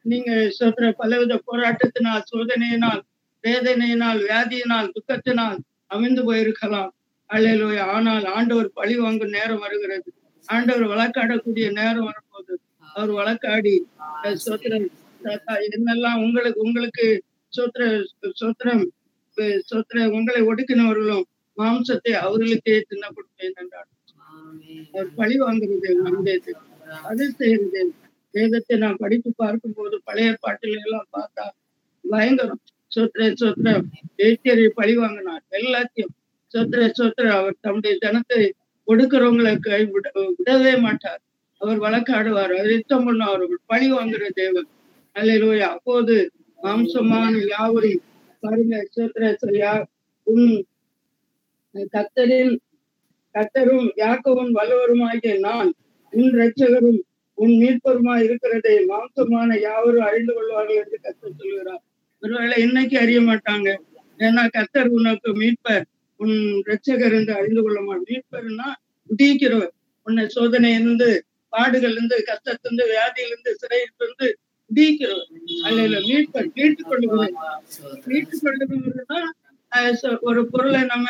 [0.05, 3.01] நீங்க சொல்ற பலவித போராட்டத்தினால் சோதனையினால்
[3.45, 6.91] வேதனையினால் வியாதியினால் துக்கத்தினால் அமைந்து போயிருக்கலாம்.
[7.31, 7.85] அல்லேலூயா.
[7.97, 10.09] ஆனால் ஆண்டவர் பழி வாங்கும் நேரம் வருகிறது.
[10.49, 12.53] ஆண்டவர் வழக்காடக்கூடிய நேரம் வரும்போது
[12.95, 13.75] அவர் வழக்காடி
[14.45, 14.87] சோத்திரம்
[15.69, 17.07] என்னெல்லாம் உங்களுக்கு உங்களுக்கு
[17.53, 17.85] சோத்திர
[18.41, 18.85] சோத்திரம்
[19.71, 21.27] சோத்திர உங்களை ஒடுக்கினவர்களும்
[21.57, 23.89] மாம்சத்தை அவர்களுக்கே தின்ன கொடுப்பேன் என்றார்.
[25.19, 26.53] பழி வாங்குறது வந்தது
[27.11, 27.83] அது செய்யறது
[28.35, 31.45] வேதத்தை நான் படித்து பார்க்கும் போது பழைய பாட்டில எல்லாம் பார்த்தா
[32.05, 32.63] பயங்கரம்.
[32.93, 33.69] சொத்திர சொத்திர
[34.27, 35.43] ஏத்தியரை பழி வாங்கினார்.
[35.59, 36.13] எல்லாத்தையும்
[36.55, 38.41] சொத்திர சொத்திர அவர் தம்முடைய ஜனத்தை
[38.89, 40.07] ஒடுக்கிறவங்களை கை விட
[40.39, 41.21] விடவே மாட்டார்.
[41.61, 42.53] அவர் வழக்காடுவார்.
[42.59, 44.69] அவர் யுத்தம் பண்ணுவார் பழி வாங்குற தேவன்.
[45.17, 46.15] அல்லோய் அப்போது
[46.61, 48.05] மாம்சமான யாவரும்
[48.43, 49.73] பாருங்க சோத்திர சரியா
[50.27, 50.49] உன்
[51.95, 52.55] கத்தரின்
[53.35, 55.71] கத்தரும் யாக்கவும் வல்லவருமாகிய நான்
[56.13, 57.01] உன் ரட்சகரும்
[57.39, 61.83] உன் மீட்பருமாய் இருக்கிறதை மாம்சமான யாவரும் அறிந்து கொள்வார்கள் என்று கத்தர் சொல்கிறார்
[62.23, 63.69] ஒருவேளை இன்னைக்கு அறிய மாட்டாங்க?
[64.21, 65.85] ஏன்னா கத்தர் உனக்கு மீட்பர்
[66.21, 66.37] உன்
[66.69, 68.07] ரட்சகர் என்று அறிந்து கொள்ள மாட்டார்.
[68.09, 68.69] மீட்பர்னா
[69.11, 69.73] விடிக்கிறவர்
[70.07, 71.09] உன்னை சோதனையிலிருந்து
[71.53, 74.29] பாடுகளிலிருந்து கஷ்டத்திலிருந்து வியாதியிலிருந்து சிறையிலிருந்து
[74.71, 75.31] விடிக்கிறவர்
[75.69, 77.35] அல்ல மீட்பர் மீட்டுக் கொள்ளுகிறவர்
[78.07, 79.21] மீட்டுக் கொள்ளுகிறவர்னா
[80.29, 81.09] ஒரு பொருளை நம்ம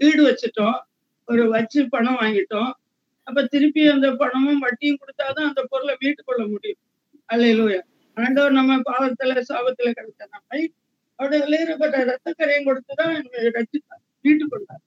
[0.00, 0.78] ஈடு வச்சுட்டோம்.
[1.28, 2.72] ஒரு வச்சு பணம் வாங்கிட்டோம்.
[3.26, 6.80] அப்ப திருப்பி அந்த பணமும் வட்டியும் கொடுத்தாதான் அந்த பொருளை மீட்டுக் கொள்ள முடியும்.
[7.28, 7.80] அல்லையிலூயா
[8.16, 10.60] ஆண்டவர் நம்ம பாவத்துல சாபத்துல கிடைச்ச நம்மை
[11.18, 13.14] அவருடைய விளையிறப்பட்ட ரத்தக்கரையும் கொடுத்துதான்
[13.56, 14.82] ரச்சித்தார் மீட்டுக் கொண்டார்.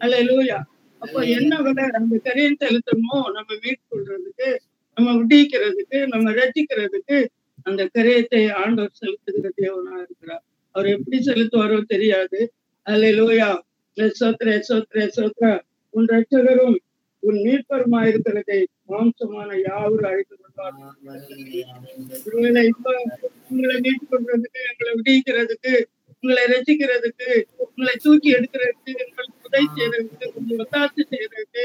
[0.00, 0.58] அல்லையிலூயா
[1.02, 1.80] அப்போ என்ன விட?
[1.98, 4.48] அந்த கரையும் செலுத்தணுமோ நம்ம மீட்டுக் கொள்றதுக்கு
[4.96, 7.18] நம்ம விடிக்கிறதுக்கு நம்ம ரசிக்கிறதுக்கு
[7.68, 10.44] அந்த கரையத்தை ஆண்டவர் செலுத்துகிற தேவனா இருக்கிறார்.
[10.74, 12.40] அவர் எப்படி செலுத்துவாரோ தெரியாது.
[12.86, 13.48] அல்லையிலூயா
[14.20, 15.52] சோத்ரே சோத்ரே சோத்ரா.
[15.94, 16.76] உன் ரட்சகரும்
[17.22, 20.76] உன் மீட்பருமா இருக்கிறதை மாம்சமான யாவரும் அழைத்து கொண்டார்
[22.30, 22.94] உங்களை இப்ப
[23.50, 25.72] உங்களை மீட்டுக் கொள்றதுக்கு எங்களை விடுவிக்கிறதுக்கு
[26.22, 31.64] உங்களை ரசிக்கிறதுக்கு உங்களை தூக்கி எடுக்கிறதுக்கு எங்களுக்கு உதவி செய்யறதுக்கு உங்களை ஒத்தாசு செய்யறதுக்கு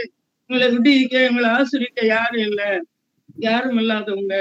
[0.50, 2.70] உங்களை விடுவிக்க உங்களை ஆசிரிக்க யாரும் இல்லை.
[3.40, 4.36] யாரும் இல்லாதவங்க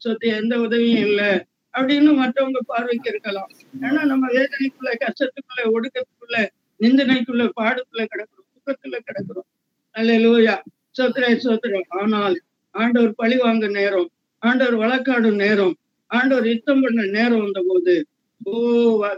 [0.00, 1.30] சொத்து எந்த உதவியும் இல்லை.
[1.74, 3.50] அப்படின்னு மற்றவங்க பார்வைக்கு இருக்கலாம்.
[3.82, 6.38] ஏன்னா நம்ம வேதனைக்குள்ள கஷ்டத்துக்குள்ள ஒடுக்கத்துக்குள்ள
[6.80, 8.35] நிந்தனைக்குள்ள பாடுக்குள்ள கிடக்கும்
[8.66, 9.48] துக்கத்துல கிடக்குறோம்.
[9.94, 10.52] அல்ல
[10.96, 12.36] சோத்திர சோத்திரம் ஆனால்
[12.74, 14.08] ஆண்டவர் பழி வாங்க நேரம்
[14.42, 15.74] ஆண்டவர் வழக்காடும் நேரம்
[16.10, 17.94] ஆண்டவர் யுத்தம் பண்ண நேரம் வந்த போது
[18.40, 18.54] ஓ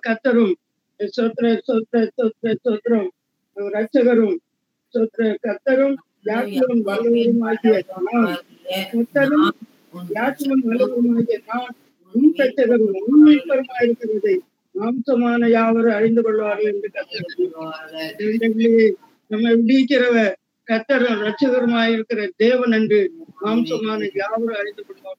[0.06, 0.54] கத்தரும்
[1.00, 3.08] சோத்திர சோத்திர சோத்திர சோத்திரம்
[3.56, 4.36] ரட்சகரும்
[4.94, 5.96] சோத்திர கத்தரும்
[6.28, 7.74] யாத்திரும் வலுவரும் ஆகிய
[8.92, 9.48] கத்தரும்
[10.16, 10.64] யாத்திரும்
[11.14, 11.74] ஆகிய நான்
[12.14, 14.36] உன் ரட்சகரும் உண்மைப்பருமா இருக்கிறதை
[14.74, 17.28] மாம்சமான யாவரும் அறிந்து கொள்வார்கள் என்று கத்தர்
[19.30, 20.16] நம்மை விடுவிக்கிறவ
[20.68, 22.98] கத்தரும் ரட்சகருமாய் இருக்கிற தேவன் என்று
[23.42, 25.18] மாம்சமான யாவரும் அறிந்து கொள்வோம்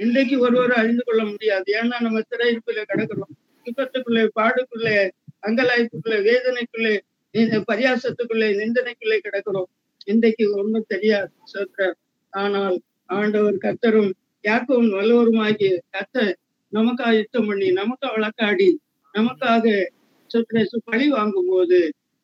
[0.00, 1.66] இன்றைக்கு ஒருவரும் அறிந்து கொள்ள முடியாது.
[1.80, 3.32] ஏன்னா நம்ம சிறையிருப்பில கிடக்கிறோம்.
[3.66, 4.96] துக்கத்துக்குள்ளே பாடுக்குள்ளே
[5.42, 6.94] அங்கலாய்ப்புக்குள்ளே வேதனைக்குள்ளே
[7.34, 9.68] இந்த பரியாசத்துக்குள்ளே நிந்தனைக்குள்ளே கிடக்கிறோம்.
[10.06, 11.96] இன்றைக்கு ஒண்ணும் தெரியாது சோத்திரர்
[12.32, 12.76] ஆனால்
[13.10, 14.10] ஆண்டவர் கத்தரும்
[14.44, 16.16] யாக்கவும் வல்லவருமாகிய கத்த
[16.72, 18.68] நமக்காக யுத்தம் பண்ணி நமக்காக வழக்காடி
[19.14, 19.64] நமக்காக
[20.30, 21.78] சோத்திர பழி வாங்கும் போது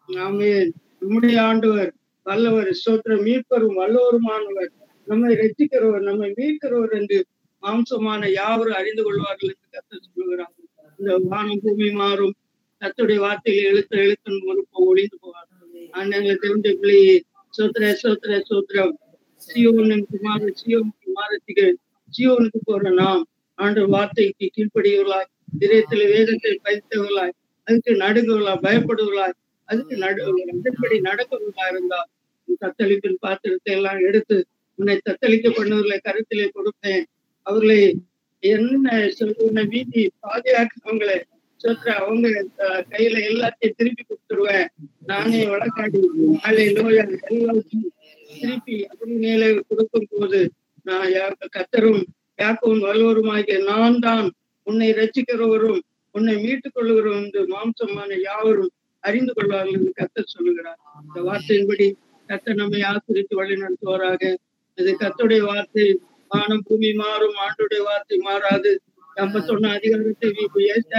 [0.09, 0.53] நாமே
[1.03, 1.91] நம்முடைய ஆண்டவர்
[2.27, 4.73] வல்லவர் சோத்திர மீட்பரும் வல்லவருமானவர்
[5.07, 7.19] நம்மை ரசிக்கிறவர் நம்மை மீட்கிறவர் என்று
[7.63, 10.55] மாம்சமான யாவரும் அறிந்து கொள்வார்கள் என்று கத்த சொல்லுகிறார்.
[10.99, 12.35] இந்த வானம் பூமி மாறும்.
[12.83, 15.49] கத்துடைய வார்த்தையில் எழுத்த எழுத்து முறுப்போ ஒளிந்து போவார்
[15.95, 17.15] ஆண்டங்களை தெரிந்த பிள்ளையே
[17.55, 18.93] சோத்திர சோத்திர சோத்திரம்
[19.41, 21.67] சியோன் குமார சியோன் குமாரத்திக்கு
[22.13, 23.23] சியோனுக்கு போற நாம்
[23.59, 27.35] ஆண்டு வார்த்தைக்கு கீழ்ப்படியவர்களாய் இதயத்தில் வேதத்தை பதித்தவர்களாய்
[27.67, 29.37] அதுக்கு நடுங்குவர்களாய் பயப்படுவர்களாய்
[29.69, 30.97] அது நடு அதன்படி
[31.71, 32.01] இருந்தா.
[32.49, 34.37] உன் தத்தளிப்பின் பாத்திரத்தை எல்லாம் எடுத்து
[34.79, 37.03] உன்னை தத்தளிக்க பண்ணவர்களை கருத்திலே கொடுத்தேன்.
[37.47, 37.81] அவர்களை
[38.43, 38.87] என்ன
[39.19, 41.17] சொல்ற வீதி பாதுகாக்கிறவங்களை
[41.61, 42.27] சொல்ற அவங்க
[42.91, 44.67] கையில எல்லாத்தையும் திருப்பி கொடுத்துருவேன்.
[45.07, 46.01] நானே வழக்காடி.
[46.37, 47.89] நாளை நோயா எல்லாத்தையும்
[48.41, 50.41] திருப்பி அப்படி மேலே கொடுக்கும் போது
[50.87, 52.03] நான் யா- கத்தரும்
[52.39, 54.27] யாக்கவும் வல்லவருமாகிய நான் தான்
[54.67, 55.81] உன்னை ரசிக்கிறவரும்
[56.15, 60.79] உன்னை மீட்டுக் கொள்ளுகிறோம் மாம்சமான யாவரும் அறிந்து கொள்வார்கள் என்று கத்தர் சொல்லுகிறார்.
[61.03, 61.93] இந்த வார்த்தையின்படி
[62.29, 64.35] கத்தர் நம்மை ஆசிரித்து வழி நடத்துவாராக.
[64.75, 66.01] இது கத்துடைய வார்த்தை.
[66.29, 68.81] வானம் பூமி மாறும் ஆண்டுடைய வார்த்தை மாறாது.
[69.17, 70.31] ஐம்பத்தொன்னு அதிகாரத்தை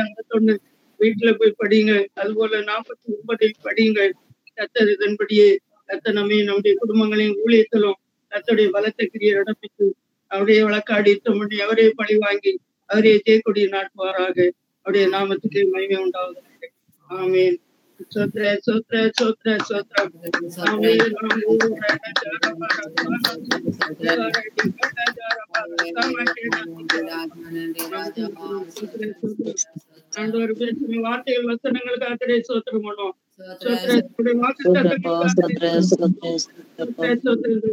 [0.01, 0.55] ஐம்பத்தொன்னு
[0.99, 4.11] வீட்டுல போய் படிங்க அதுபோல நாற்பத்தி ஒன்பதில் படியுங்கள்.
[4.55, 7.99] கத்தர் இதன்படியே கத்த நம்மை நம்முடைய குடும்பங்களையும் ஊழியத்திலும்
[8.31, 9.85] கத்தருடைய பலத்தை கிரியை நடப்பித்து
[10.27, 14.49] அவருடைய வழக்காடி யுத்தம் பண்ணி அவரே பழி வாங்கி அவரே தேக்கொடி நாட்டுவாராக.
[14.85, 16.61] அவருடைய நாமத்துக்கு மகிமை உண்டாவதாக.
[17.09, 17.57] ஆமீன்.
[18.07, 20.11] சோத்ர சோத்ர சோத்ர சோத்ரம்
[20.65, 21.15] ஆமீன்
[30.13, 33.15] ஆண்டவர் பேசும் வார்த்தைகள் வசனங்களுக்கு அக்கறை சோத்திரம் பண்ணுவோம்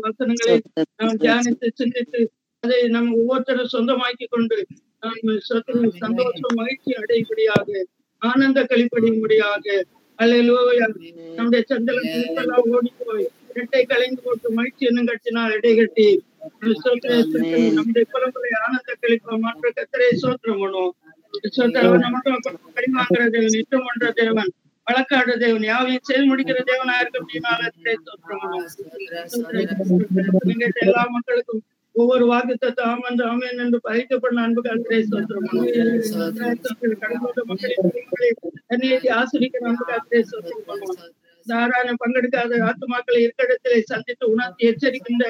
[0.00, 0.56] வசனங்களை
[0.96, 2.22] நாம் தியானித்து சிந்தித்து
[2.62, 4.58] அதை நம்ம ஒவ்வொருத்தரும் சொந்தமாக்கி கொண்டு
[5.02, 7.84] நாம் சொத்து சந்தோஷம் மகிழ்ச்சி அடையும்படியாக
[8.22, 9.64] ஆனந்த கழிப்படையும்படியாக
[10.18, 10.86] அல்லேலூயா.
[11.36, 12.06] நம்முடைய சந்தலம்
[12.74, 16.08] ஓடி போய் இரட்டை கலைந்து போட்டு மகிழ்ச்சி என்னும் கட்டினால் இடை கட்டி
[17.76, 20.94] நம்முடைய குழந்தை ஆனந்த கழிப்ப மாற்ற கத்தரை சோத்திரம் பண்ணுவோம்.
[22.06, 22.30] நமக்கு
[22.76, 23.56] பரிமாக்கிற தேவன்
[23.88, 27.18] பண்ற தேவன் யாவையும் செய்து முடிக்கிற தேவனா இருக்க
[30.84, 31.62] எல்லா மக்களுக்கும்
[31.96, 35.46] ஒவ்வொரு வாக்குத்தத்தை ஆமன் ஆமேன் என்று பறிக்கப்படும் அன்பு கத்திரை சோத்திரம்
[37.02, 38.30] கடந்த மக்களை
[39.16, 41.12] ஆசிரிக்கிற அன்பு கத்திரை சோத்திரம் பண்ணுவோம்
[42.02, 45.24] பங்கெடுக்காத ஆத்துமாக்களை இருக்கிடத்திலே சந்தித்து உணர்த்தி எச்சரிக்கின்ற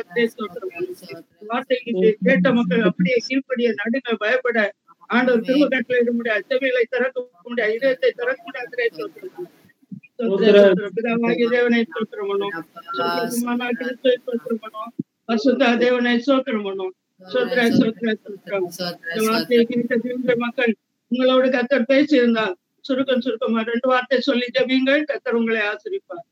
[1.50, 1.92] வார்த்தைக்கு
[2.26, 4.58] கேட்ட மக்கள் அப்படியே கீழ்படிய நடுங்க பயப்பட
[5.10, 6.42] ஆண்டவர் திரும்ப கட்டளையிட முடியாது.
[6.50, 7.74] செவிகளை திறக்க முடியாது.
[7.78, 8.70] இதயத்தை திறக்க முடியாது.
[10.96, 12.54] பிதாவாகிய தேவனை சொல்றோம் பண்ணும்
[15.28, 18.66] பசுத்தா தேவனை சோத்திரம் பண்ணும் சோத்திர சோத்திர சோத்திரம்
[19.06, 20.72] இந்த வார்த்தையை கேட்ட மக்கள்
[21.10, 22.54] உங்களோடு கத்தர் பேசியிருந்தால்
[22.84, 26.24] சுருக்கம் சுருக்கமா ரெண்டு வார்த்தை சொல்லி ஜபியுங்கள் கத்தர் உங்களை ஆசிரிப்பார்